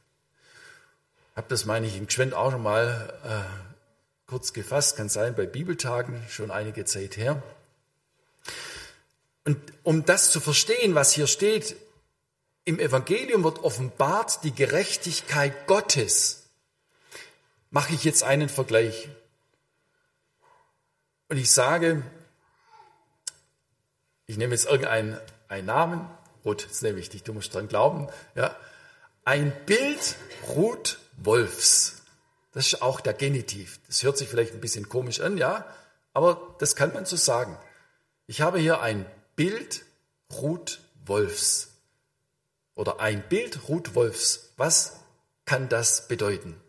[1.31, 5.35] Ich habe das, meine ich, im Gschwend auch schon mal äh, kurz gefasst, kann sein
[5.35, 7.43] bei Bibeltagen, schon einige Zeit her.
[9.49, 11.75] Und um das zu verstehen, was hier steht,
[12.67, 16.51] im Evangelium wird offenbart die Gerechtigkeit Gottes.
[17.71, 19.09] Mache ich jetzt einen Vergleich.
[21.31, 22.03] Und ich sage,
[24.27, 26.11] ich nehme jetzt irgendeinen einen Namen,
[26.45, 28.55] Ruth, das nehme ich dich, du musst dran glauben, ja.
[29.25, 30.17] Ein Bild
[30.49, 32.03] Ruth Wolfs.
[32.53, 33.81] Das ist auch der Genitiv.
[33.87, 35.65] Das hört sich vielleicht ein bisschen komisch an, ja,
[36.13, 37.57] aber das kann man so sagen.
[38.27, 39.07] Ich habe hier ein
[39.39, 39.85] Bild
[40.33, 41.69] Ruth Wolfs
[42.75, 44.53] oder ein Bild Ruth Wolfs.
[44.57, 44.97] Was
[45.45, 46.61] kann das bedeuten?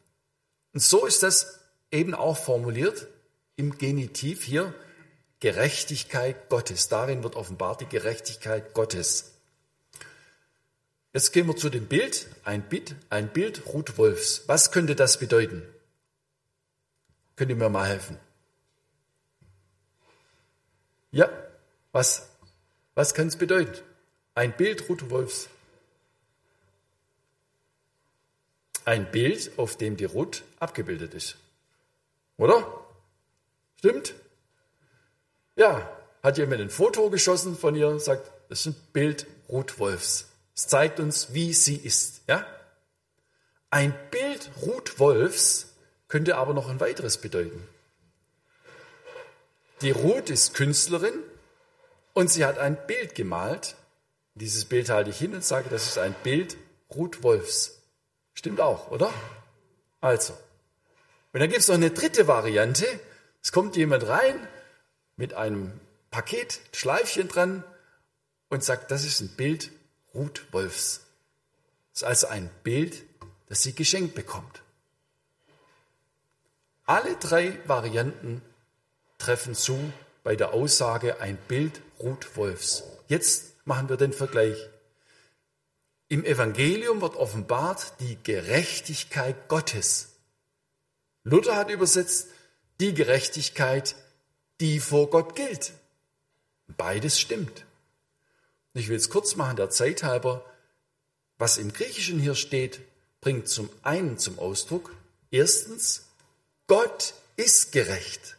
[0.74, 3.08] Und so ist das eben auch formuliert
[3.56, 4.76] im Genitiv hier.
[5.40, 6.90] Gerechtigkeit Gottes.
[6.90, 9.32] Darin wird offenbart die Gerechtigkeit Gottes.
[11.12, 12.28] Jetzt gehen wir zu dem Bild.
[12.44, 14.44] Ein Bild, ein Bild Ruth Wolfs.
[14.46, 15.64] Was könnte das bedeuten?
[17.36, 18.20] Könnt ihr mir mal helfen?
[21.10, 21.32] Ja,
[21.92, 22.29] was?
[23.00, 23.80] Was kann es bedeuten?
[24.36, 25.48] Ein Bild Ruth Wolfs.
[28.84, 31.38] ein Bild, auf dem die Ruth abgebildet ist.
[32.36, 32.68] Oder?
[33.78, 34.16] Stimmt?
[35.56, 35.90] Ja,
[36.22, 40.28] hat jemand ein Foto geschossen von ihr und sagt, das ist ein Bild Ruth Wolfs.
[40.54, 42.24] Es zeigt uns, wie sie ist.
[42.28, 42.46] Ja?
[43.70, 45.74] Ein Bild Ruth Wolfs
[46.10, 47.66] könnte aber noch ein weiteres bedeuten.
[49.84, 51.14] Die Ruth ist Künstlerin
[52.20, 53.78] und sie hat ein Bild gemalt.
[54.36, 56.58] Dieses Bild halte ich hin und sage, das ist ein Bild
[56.94, 57.80] Ruth Wolfs.
[58.34, 59.14] Stimmt auch, oder?
[60.02, 60.34] Also.
[61.32, 62.86] Und dann gibt es noch eine dritte Variante.
[63.42, 64.36] Es kommt jemand rein
[65.16, 65.80] mit einem
[66.12, 67.64] Paket, Schleifchen dran
[68.50, 69.72] und sagt, das ist ein Bild
[70.14, 71.06] Ruth Wolfs.
[71.94, 73.02] Das ist also ein Bild,
[73.48, 74.62] das sie geschenkt bekommt.
[76.86, 78.42] Alle drei Varianten
[79.20, 79.94] treffen zu
[80.26, 82.84] bei der Aussage ein Bild Ruth Wolfs.
[83.08, 84.58] Jetzt machen wir den Vergleich.
[86.08, 90.10] Im Evangelium wird offenbart die Gerechtigkeit Gottes.
[91.24, 92.30] Luther hat übersetzt
[92.80, 93.96] die Gerechtigkeit,
[94.60, 95.74] die vor Gott gilt.
[96.78, 97.66] Beides stimmt.
[98.74, 100.46] Ich will es kurz machen, der Zeit halber.
[101.38, 102.80] Was im Griechischen hier steht,
[103.22, 104.96] bringt zum einen zum Ausdruck,
[105.32, 106.08] erstens,
[106.68, 108.38] Gott ist gerecht.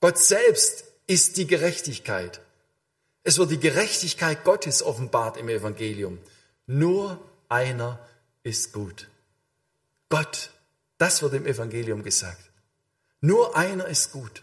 [0.00, 2.40] Gott selbst ist die Gerechtigkeit.
[3.24, 6.18] Es wird die Gerechtigkeit Gottes offenbart im Evangelium.
[6.66, 7.98] Nur einer
[8.42, 9.08] ist gut.
[10.08, 10.50] Gott,
[10.98, 12.50] das wird im Evangelium gesagt.
[13.20, 14.42] Nur einer ist gut.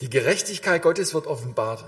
[0.00, 1.84] Die Gerechtigkeit Gottes wird offenbart.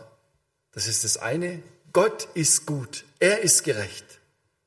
[0.73, 1.63] Das ist das eine.
[1.93, 3.05] Gott ist gut.
[3.19, 4.05] Er ist gerecht.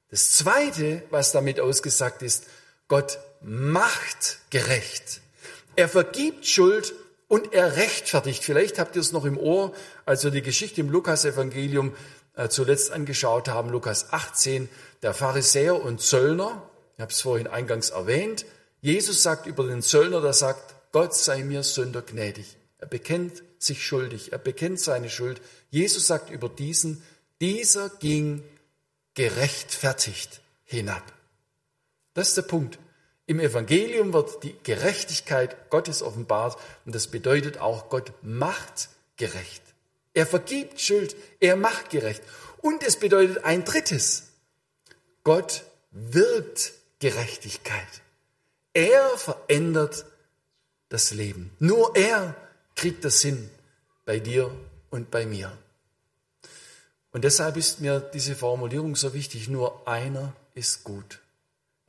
[0.09, 2.45] Das zweite, was damit ausgesagt ist,
[2.87, 5.21] Gott macht gerecht.
[5.75, 6.93] Er vergibt Schuld
[7.29, 8.43] und er rechtfertigt.
[8.43, 9.71] Vielleicht habt ihr es noch im Ohr,
[10.05, 11.95] als wir die Geschichte im Lukas-Evangelium
[12.35, 14.67] äh, zuletzt angeschaut haben, Lukas 18,
[15.03, 16.63] der Pharisäer und Zöllner.
[16.97, 18.45] Ich habe es vorhin eingangs erwähnt.
[18.81, 22.57] Jesus sagt über den Zöllner, der sagt, Gott sei mir Sünder gnädig.
[22.79, 25.39] Er bekennt sich schuldig, er bekennt seine Schuld.
[25.69, 27.03] Jesus sagt über diesen,
[27.41, 28.43] dieser ging
[29.13, 31.03] gerechtfertigt hinab.
[32.15, 32.79] Das ist der Punkt.
[33.29, 39.61] Im Evangelium wird die Gerechtigkeit Gottes offenbart und das bedeutet auch, Gott macht gerecht.
[40.15, 42.23] Er vergibt Schuld, er macht gerecht.
[42.57, 44.29] Und es bedeutet ein drittes,
[45.23, 48.01] Gott wirkt Gerechtigkeit.
[48.73, 50.07] Er verändert
[50.89, 51.51] das Leben.
[51.59, 52.35] Nur er
[52.75, 53.51] kriegt das hin
[54.05, 54.49] bei dir
[54.89, 55.55] und bei mir.
[57.11, 61.19] Und deshalb ist mir diese Formulierung so wichtig, nur einer ist gut.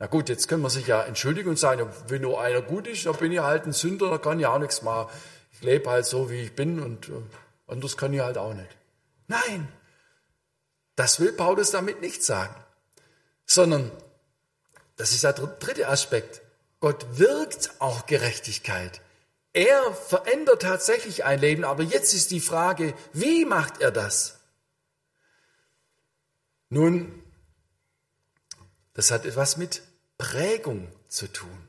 [0.01, 3.05] Na gut, jetzt können wir sich ja entschuldigen und sagen, wenn nur einer gut ist,
[3.05, 5.13] dann bin ich halt ein Sünder, da kann ich auch nichts machen.
[5.51, 7.21] Ich lebe halt so, wie ich bin und äh,
[7.67, 8.75] anders kann ich halt auch nicht.
[9.27, 9.71] Nein,
[10.95, 12.55] das will Paulus damit nicht sagen,
[13.45, 13.91] sondern
[14.95, 16.41] das ist der dritte Aspekt.
[16.79, 19.01] Gott wirkt auch Gerechtigkeit.
[19.53, 24.39] Er verändert tatsächlich ein Leben, aber jetzt ist die Frage, wie macht er das?
[26.69, 27.21] Nun,
[28.93, 29.83] das hat etwas mit
[30.21, 31.67] Prägung zu tun.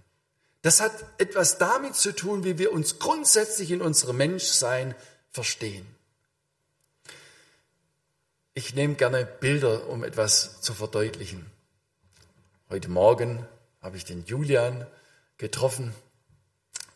[0.61, 4.94] Das hat etwas damit zu tun, wie wir uns grundsätzlich in unserem Menschsein
[5.30, 5.86] verstehen.
[8.53, 11.50] Ich nehme gerne Bilder, um etwas zu verdeutlichen.
[12.68, 13.46] Heute Morgen
[13.80, 14.86] habe ich den Julian
[15.38, 15.94] getroffen,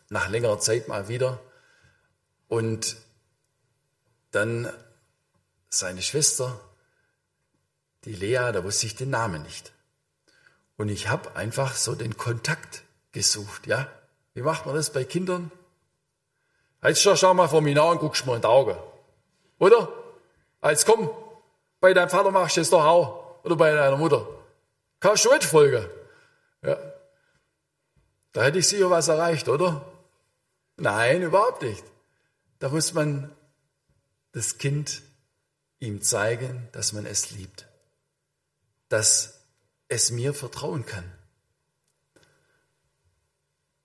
[0.09, 1.39] nach längerer Zeit mal wieder.
[2.47, 2.97] Und
[4.29, 4.71] dann
[5.71, 6.59] seine Schwester,
[8.05, 9.73] die Lea, da wusste ich den Namen nicht.
[10.77, 13.87] Und ich habe einfach so den Kontakt gesucht, ja.
[14.33, 15.51] Wie macht man das bei Kindern?
[16.83, 18.77] Jetzt schau mal vor mir an und guckst mir in die Augen.
[19.57, 19.91] Oder?
[20.61, 21.09] Als komm,
[21.79, 23.43] bei deinem Vater machst du das doch auch.
[23.43, 24.27] Oder bei deiner Mutter.
[24.99, 25.85] Kannst du mitfolgen.
[26.61, 26.77] Ja.
[28.33, 29.83] Da hätte ich sicher was erreicht, oder?
[30.75, 31.83] Nein, überhaupt nicht.
[32.59, 33.31] Da muss man
[34.31, 35.01] das Kind
[35.79, 37.67] ihm zeigen, dass man es liebt.
[38.89, 39.36] Dass
[39.89, 41.11] es mir vertrauen kann.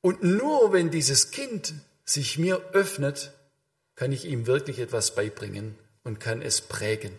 [0.00, 1.74] Und nur wenn dieses Kind
[2.04, 3.32] sich mir öffnet,
[3.94, 7.12] kann ich ihm wirklich etwas beibringen und kann es prägen.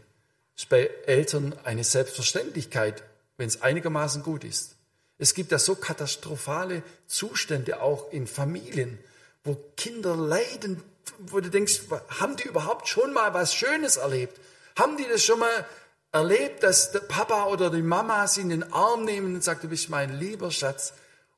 [0.55, 3.03] Das ist bei Eltern eine Selbstverständlichkeit,
[3.38, 4.75] wenn es einigermaßen gut ist.
[5.17, 8.99] Es gibt da so katastrophale Zustände auch in Familien,
[9.43, 10.84] wo Kinder leiden,
[11.19, 11.81] wo du denkst,
[12.19, 14.39] haben die überhaupt schon mal was Schönes erlebt?
[14.77, 15.65] Haben die das schon mal
[16.14, 19.68] erlebt, dass der Papa oder die Mama sie in den Arm nehmen und sagt, du
[19.68, 20.93] bist mein lieber Schatz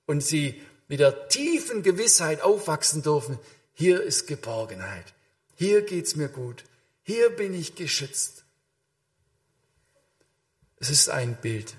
[0.05, 3.39] und sie mit der tiefen Gewissheit aufwachsen dürfen,
[3.73, 5.13] hier ist Geborgenheit,
[5.55, 6.65] hier geht's mir gut,
[7.01, 8.43] hier bin ich geschützt.
[10.78, 11.73] Es ist ein Bild.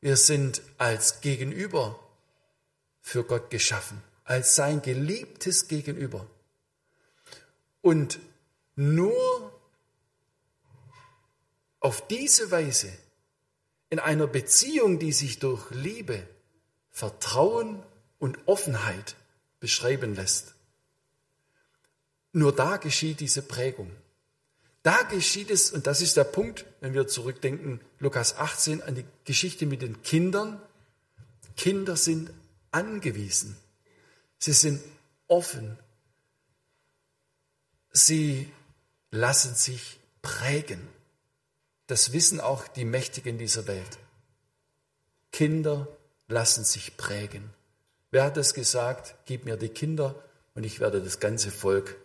[0.00, 1.98] Wir sind als Gegenüber
[3.00, 6.26] für Gott geschaffen, als sein geliebtes Gegenüber.
[7.80, 8.18] Und
[8.74, 9.52] nur
[11.80, 12.92] auf diese Weise,
[13.90, 16.26] in einer Beziehung, die sich durch Liebe,
[16.90, 17.82] Vertrauen
[18.18, 19.16] und Offenheit
[19.60, 20.54] beschreiben lässt,
[22.32, 23.90] nur da geschieht diese Prägung.
[24.82, 29.04] Da geschieht es, und das ist der Punkt, wenn wir zurückdenken, Lukas 18, an die
[29.24, 30.60] Geschichte mit den Kindern.
[31.56, 32.30] Kinder sind
[32.70, 33.56] angewiesen.
[34.38, 34.80] Sie sind
[35.26, 35.78] offen.
[37.90, 38.52] Sie
[39.10, 40.86] lassen sich prägen.
[41.88, 43.98] Das wissen auch die Mächtigen dieser Welt.
[45.32, 45.88] Kinder
[46.28, 47.50] lassen sich prägen.
[48.10, 49.14] Wer hat es gesagt?
[49.24, 50.14] Gib mir die Kinder
[50.54, 51.96] und ich werde das ganze Volk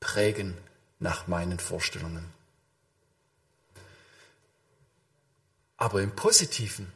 [0.00, 0.58] prägen
[0.98, 2.32] nach meinen Vorstellungen.
[5.76, 6.92] Aber im Positiven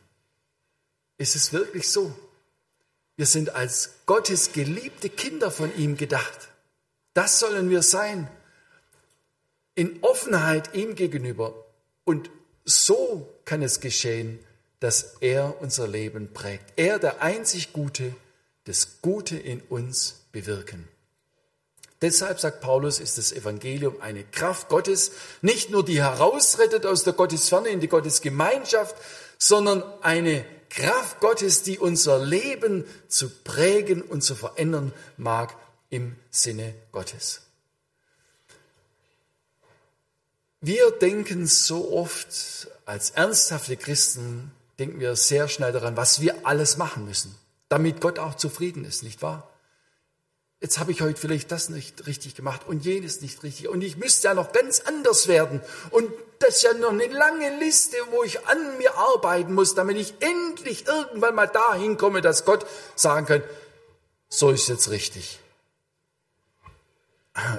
[1.17, 2.13] ist es wirklich so.
[3.17, 6.49] Wir sind als Gottes geliebte Kinder von ihm gedacht.
[7.15, 8.29] Das sollen wir sein.
[9.77, 11.55] In Offenheit ihm gegenüber.
[12.11, 12.29] Und
[12.65, 14.41] so kann es geschehen,
[14.81, 16.73] dass er unser Leben prägt.
[16.75, 18.17] Er, der einzig Gute,
[18.65, 20.89] das Gute in uns bewirken.
[22.03, 27.13] Deshalb sagt Paulus, ist das Evangelium eine Kraft Gottes, nicht nur die herausrettet aus der
[27.13, 28.97] Gottesferne in die Gottesgemeinschaft,
[29.39, 35.55] sondern eine Kraft Gottes, die unser Leben zu prägen und zu verändern mag
[35.91, 37.43] im Sinne Gottes.
[40.61, 46.77] Wir denken so oft als ernsthafte Christen, denken wir sehr schnell daran, was wir alles
[46.77, 47.35] machen müssen,
[47.69, 49.51] damit Gott auch zufrieden ist, nicht wahr?
[50.61, 53.97] jetzt habe ich heute vielleicht das nicht richtig gemacht und jenes nicht richtig und ich
[53.97, 58.23] müsste ja noch ganz anders werden und das ist ja noch eine lange Liste, wo
[58.25, 63.27] ich an mir arbeiten muss, damit ich endlich irgendwann mal dahin komme, dass Gott sagen
[63.27, 63.43] kann,
[64.29, 65.39] so ist jetzt richtig.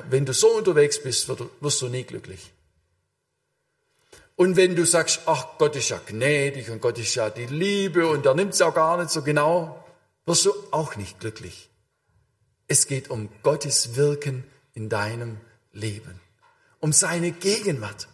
[0.10, 1.28] Wenn du so unterwegs bist,
[1.60, 2.52] wirst du nie glücklich.
[4.42, 8.08] Und wenn du sagst, ach, Gott ist ja gnädig und Gott ist ja die Liebe
[8.08, 9.86] und er nimmt es auch gar nicht so genau,
[10.26, 11.70] wirst du auch nicht glücklich.
[12.68, 15.38] Es geht um Gottes Wirken in deinem
[15.74, 16.20] Leben,
[16.80, 18.08] um seine Gegenwart.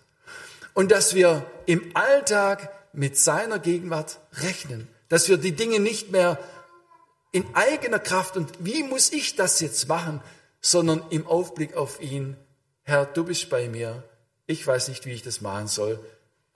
[0.73, 6.39] Und dass wir im Alltag mit seiner Gegenwart rechnen, dass wir die Dinge nicht mehr
[7.31, 10.19] in eigener Kraft und wie muss ich das jetzt machen,
[10.59, 12.35] sondern im Aufblick auf ihn,
[12.83, 14.03] Herr, du bist bei mir,
[14.45, 16.03] ich weiß nicht, wie ich das machen soll,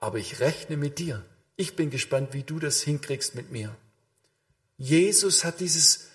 [0.02, 1.24] aber ich rechne mit dir.
[1.54, 3.74] Ich bin gespannt, wie du das hinkriegst mit mir.
[4.76, 6.08] Jesus hat dieses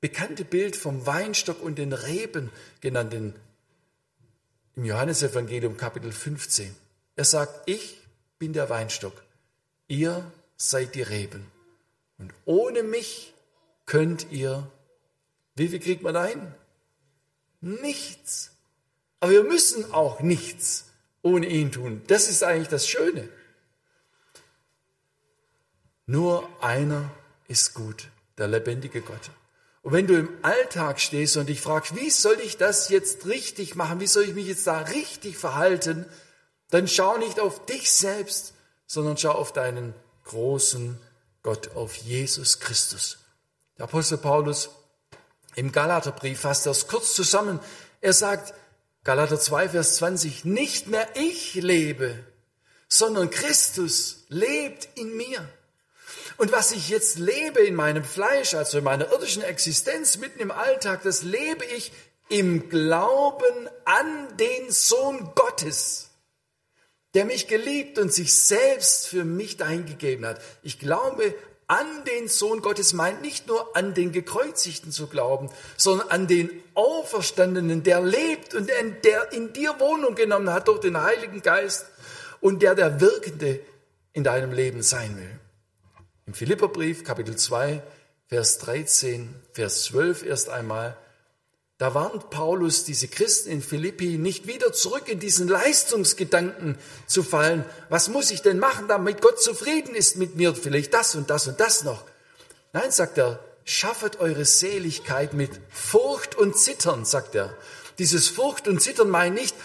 [0.00, 3.34] bekannte Bild vom Weinstock und den Reben genannt in,
[4.76, 6.72] im Johannesevangelium Kapitel 15.
[7.16, 7.98] Er sagt, ich
[8.38, 9.24] bin der Weinstock,
[9.88, 11.44] ihr seid die Reben.
[12.18, 13.34] Und ohne mich
[13.86, 14.70] könnt ihr,
[15.56, 16.54] wie viel kriegt man hin?
[17.60, 18.52] Nichts.
[19.18, 20.91] Aber wir müssen auch nichts
[21.22, 22.02] ohne ihn tun.
[22.08, 23.28] Das ist eigentlich das Schöne.
[26.06, 27.10] Nur einer
[27.48, 28.08] ist gut,
[28.38, 29.30] der lebendige Gott.
[29.82, 33.74] Und wenn du im Alltag stehst und dich fragst, wie soll ich das jetzt richtig
[33.74, 36.06] machen, wie soll ich mich jetzt da richtig verhalten,
[36.70, 38.54] dann schau nicht auf dich selbst,
[38.86, 39.94] sondern schau auf deinen
[40.24, 40.98] großen
[41.42, 43.18] Gott, auf Jesus Christus.
[43.76, 44.70] Der Apostel Paulus
[45.56, 47.58] im Galaterbrief fasst das kurz zusammen.
[48.00, 48.54] Er sagt,
[49.04, 52.24] Galater 2, Vers 20, nicht mehr ich lebe,
[52.88, 55.48] sondern Christus lebt in mir.
[56.36, 60.52] Und was ich jetzt lebe in meinem Fleisch, also in meiner irdischen Existenz, mitten im
[60.52, 61.90] Alltag, das lebe ich
[62.28, 66.10] im Glauben an den Sohn Gottes,
[67.14, 70.40] der mich geliebt und sich selbst für mich dahingegeben hat.
[70.62, 71.34] Ich glaube
[71.72, 75.48] an den Sohn Gottes meint nicht nur an den Gekreuzigten zu glauben,
[75.78, 81.02] sondern an den Auferstandenen, der lebt und der in dir Wohnung genommen hat durch den
[81.02, 81.86] Heiligen Geist
[82.42, 83.60] und der der Wirkende
[84.12, 85.40] in deinem Leben sein will.
[86.26, 87.82] Im Philipperbrief, Kapitel 2,
[88.26, 90.98] Vers 13, Vers 12 erst einmal,
[91.82, 96.78] da warnt Paulus diese Christen in Philippi, nicht wieder zurück in diesen Leistungsgedanken
[97.08, 97.64] zu fallen.
[97.88, 100.54] Was muss ich denn machen, damit Gott zufrieden ist mit mir?
[100.54, 102.04] Vielleicht das und das und das noch.
[102.72, 107.52] Nein, sagt er, schaffet eure Seligkeit mit Furcht und Zittern, sagt er.
[107.98, 109.56] Dieses Furcht und Zittern meint nicht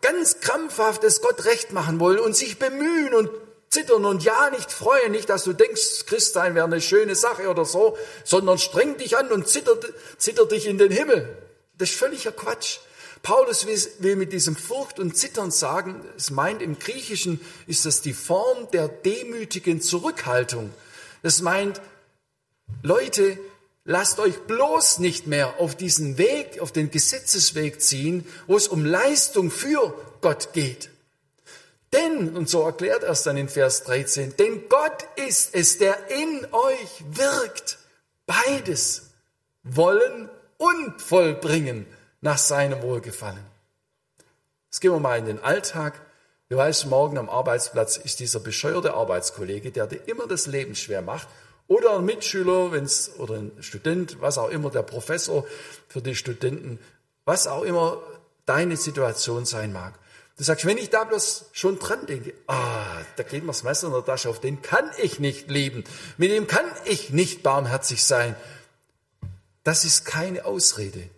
[0.00, 3.30] ganz krampfhaft es Gott recht machen wollen und sich bemühen und
[3.68, 7.64] zittern und ja nicht freuen, nicht, dass du denkst, Christsein wäre eine schöne Sache oder
[7.64, 9.76] so, sondern streng dich an und zitter,
[10.18, 11.47] zitter dich in den Himmel.
[11.78, 12.78] Das ist völliger Quatsch.
[13.22, 18.12] Paulus will mit diesem Furcht und Zittern sagen, es meint im Griechischen ist das die
[18.12, 20.72] Form der demütigen Zurückhaltung.
[21.22, 21.80] Das meint,
[22.82, 23.38] Leute,
[23.84, 28.84] lasst euch bloß nicht mehr auf diesen Weg, auf den Gesetzesweg ziehen, wo es um
[28.84, 30.90] Leistung für Gott geht.
[31.92, 36.10] Denn, und so erklärt er es dann in Vers 13, denn Gott ist es, der
[36.10, 37.78] in euch wirkt,
[38.26, 39.06] beides
[39.62, 40.28] wollen
[40.58, 41.86] und vollbringen
[42.20, 43.44] nach seinem Wohlgefallen.
[44.66, 46.00] Jetzt gehen wir mal in den Alltag.
[46.50, 51.00] Du weißt, morgen am Arbeitsplatz ist dieser bescheuerte Arbeitskollege, der dir immer das Leben schwer
[51.00, 51.28] macht.
[51.68, 55.44] Oder ein Mitschüler, wenn's, oder ein Student, was auch immer, der Professor
[55.88, 56.78] für die Studenten,
[57.24, 58.02] was auch immer
[58.46, 59.94] deine Situation sein mag.
[60.38, 63.88] Du sagst, wenn ich da bloß schon dran denke, ah, da geht mir das Messer
[63.88, 65.84] in der Tasche auf, den kann ich nicht lieben,
[66.16, 68.36] mit dem kann ich nicht barmherzig sein.
[69.68, 71.10] Das ist keine Ausrede.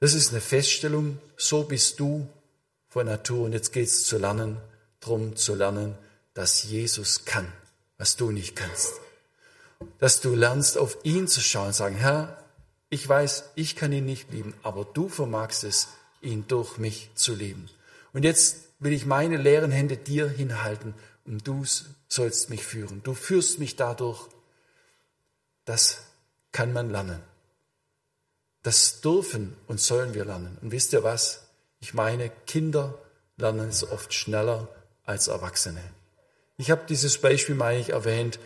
[0.00, 2.28] Das ist eine Feststellung, so bist du
[2.90, 3.46] von Natur.
[3.46, 4.58] Und jetzt geht es zu lernen,
[5.00, 5.96] drum zu lernen,
[6.34, 7.50] dass Jesus kann,
[7.96, 8.92] was du nicht kannst.
[9.98, 12.44] Dass du lernst, auf ihn zu schauen und sagen, Herr,
[12.90, 15.88] ich weiß, ich kann ihn nicht lieben, aber du vermagst es,
[16.20, 17.70] ihn durch mich zu lieben.
[18.12, 20.92] Und jetzt will ich meine leeren Hände dir hinhalten
[21.24, 21.64] und du
[22.08, 23.02] sollst mich führen.
[23.04, 24.28] Du führst mich dadurch.
[25.64, 26.02] Das
[26.52, 27.29] kann man lernen.
[28.62, 30.58] Das dürfen und sollen wir lernen.
[30.60, 31.44] Und wisst ihr was?
[31.80, 32.98] Ich meine, Kinder
[33.36, 34.68] lernen es oft schneller
[35.04, 35.82] als Erwachsene.
[36.58, 38.38] Ich habe dieses Beispiel, meine ich, erwähnt.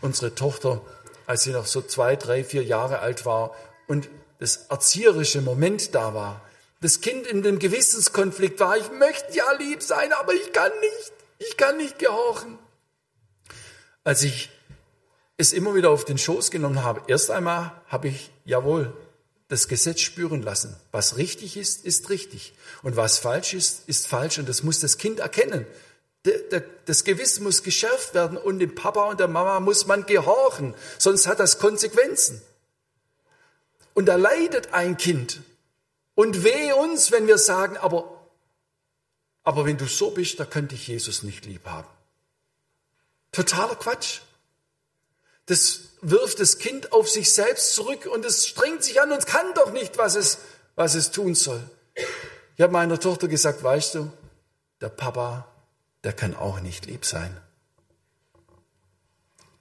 [0.00, 0.80] Unsere Tochter,
[1.26, 3.54] als sie noch so zwei, drei, vier Jahre alt war
[3.86, 4.08] und
[4.38, 6.40] das erzieherische Moment da war,
[6.80, 11.12] das Kind in dem Gewissenskonflikt war, ich möchte ja lieb sein, aber ich kann nicht,
[11.38, 12.58] ich kann nicht gehorchen.
[14.04, 14.48] Als ich
[15.36, 18.92] es immer wieder auf den Schoß genommen habe, erst einmal habe ich, jawohl,
[19.48, 20.76] das Gesetz spüren lassen.
[20.92, 22.52] Was richtig ist, ist richtig.
[22.82, 24.38] Und was falsch ist, ist falsch.
[24.38, 25.66] Und das muss das Kind erkennen.
[26.84, 31.26] Das Gewissen muss geschärft werden und dem Papa und der Mama muss man gehorchen, sonst
[31.26, 32.42] hat das Konsequenzen.
[33.94, 35.40] Und da leidet ein Kind.
[36.14, 38.28] Und weh uns, wenn wir sagen, aber,
[39.44, 41.88] aber wenn du so bist, da könnte ich Jesus nicht lieb haben.
[43.32, 44.20] Totaler Quatsch.
[45.46, 49.54] Das wirft das Kind auf sich selbst zurück und es strengt sich an und kann
[49.54, 50.38] doch nicht, was es,
[50.74, 51.62] was es tun soll.
[52.56, 54.12] Ich habe meiner Tochter gesagt, weißt du,
[54.80, 55.46] der Papa,
[56.04, 57.36] der kann auch nicht lieb sein.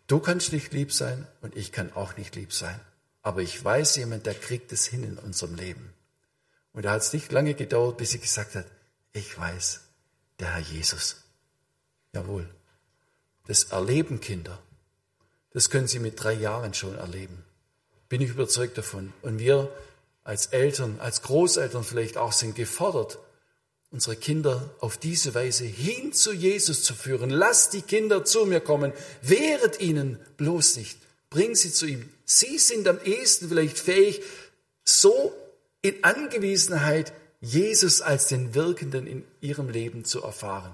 [0.08, 2.80] Du kannst nicht lieb sein und ich kann auch nicht lieb sein.
[3.24, 5.94] Aber ich weiß jemand, der kriegt es hin in unserem Leben.
[6.72, 8.66] Und da hat es nicht lange gedauert, bis sie gesagt hat,
[9.12, 9.82] ich weiß,
[10.40, 11.18] der Herr Jesus.
[12.14, 12.48] Jawohl.
[13.48, 14.60] Das erleben Kinder.
[15.58, 17.44] Das können sie mit drei Jahren schon erleben.
[18.10, 19.12] Bin ich überzeugt davon.
[19.24, 19.72] Und wir
[20.24, 23.18] als Eltern, als Großeltern vielleicht auch sind gefordert,
[23.90, 27.32] unsere Kinder auf diese Weise hin zu Jesus zu führen.
[27.32, 28.94] Lasst die Kinder zu mir kommen.
[29.24, 31.00] Wehret ihnen bloß nicht.
[31.32, 32.08] Bring sie zu ihm.
[32.24, 34.22] Sie sind am ehesten vielleicht fähig,
[34.84, 35.34] so
[35.82, 40.74] in Angewiesenheit Jesus als den Wirkenden in ihrem Leben zu erfahren.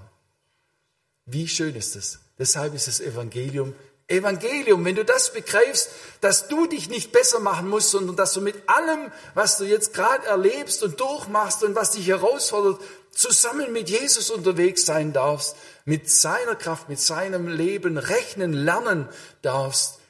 [1.24, 2.18] Wie schön ist es.
[2.38, 3.72] Deshalb ist das Evangelium
[4.06, 5.90] Evangelium, wenn du das begreifst,
[6.20, 9.94] dass du dich nicht besser machen musst, sondern dass du mit allem, was du jetzt
[9.94, 12.80] gerade erlebst und durchmachst und was dich herausfordert,
[13.10, 19.08] zusammen mit Jesus unterwegs sein darfst, mit seiner Kraft, mit seinem Leben rechnen, lernen
[19.42, 20.00] darfst,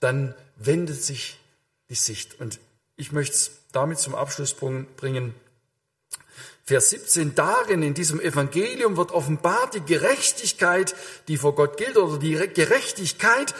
[0.00, 1.38] dann wendet sich
[1.88, 2.40] die Sicht.
[2.40, 2.58] Und
[2.96, 5.34] ich möchte es damit zum Abschluss bringen.
[6.66, 10.94] Vers 17, darin in diesem Evangelium wird offenbart die Gerechtigkeit,
[11.28, 13.54] die vor Gott gilt, oder die Gerechtigkeit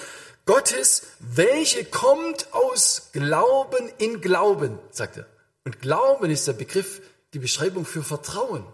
[0.46, 5.26] Gottes, welche kommt aus Glauben in Glauben, sagt er.
[5.64, 7.02] Und Glauben ist der Begriff,
[7.34, 8.64] die Beschreibung für Vertrauen.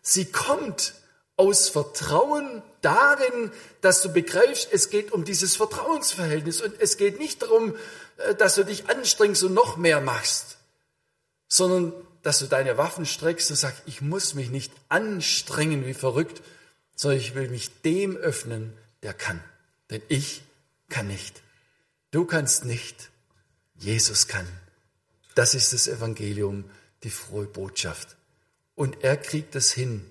[0.00, 0.94] Sie kommt
[1.36, 7.42] aus Vertrauen darin, dass du begreifst, es geht um dieses Vertrauensverhältnis und es geht nicht
[7.42, 7.74] darum,
[8.18, 10.58] äh, dass du dich anstrengst und noch mehr machst,
[11.48, 11.92] sondern
[12.24, 16.42] dass du deine Waffen streckst und sagst, ich muss mich nicht anstrengen wie verrückt,
[16.94, 18.72] sondern ich will mich dem öffnen,
[19.02, 19.40] der kann.
[19.90, 20.42] Denn ich
[20.88, 21.42] kann nicht.
[22.10, 23.10] Du kannst nicht.
[23.76, 24.46] Jesus kann.
[25.34, 26.64] Das ist das Evangelium,
[27.02, 28.16] die frohe Botschaft.
[28.74, 30.08] Und er kriegt es hin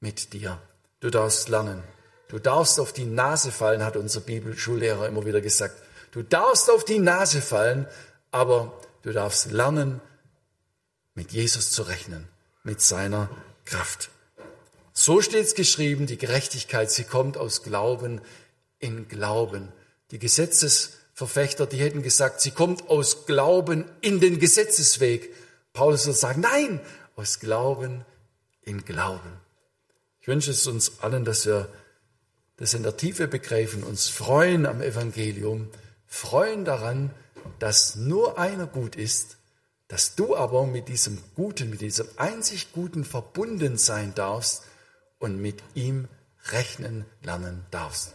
[0.00, 0.60] mit dir.
[1.00, 1.84] Du darfst lernen.
[2.28, 5.76] Du darfst auf die Nase fallen, hat unser Bibelschullehrer immer wieder gesagt.
[6.10, 7.86] Du darfst auf die Nase fallen,
[8.32, 10.00] aber du darfst lernen,
[11.14, 12.28] mit Jesus zu rechnen,
[12.62, 13.30] mit seiner
[13.64, 14.10] Kraft.
[14.92, 18.20] So steht es geschrieben, die Gerechtigkeit, sie kommt aus Glauben
[18.78, 19.72] in Glauben.
[20.10, 25.34] Die Gesetzesverfechter, die hätten gesagt, sie kommt aus Glauben in den Gesetzesweg.
[25.72, 26.80] Paulus wird sagen, nein,
[27.16, 28.04] aus Glauben
[28.62, 29.40] in Glauben.
[30.20, 31.68] Ich wünsche es uns allen, dass wir
[32.56, 35.68] das in der Tiefe begreifen, uns freuen am Evangelium,
[36.06, 37.10] freuen daran,
[37.58, 39.36] dass nur einer gut ist,
[39.94, 44.64] dass du aber mit diesem Guten, mit diesem einzig Guten verbunden sein darfst
[45.20, 46.08] und mit ihm
[46.50, 48.10] rechnen lernen darfst.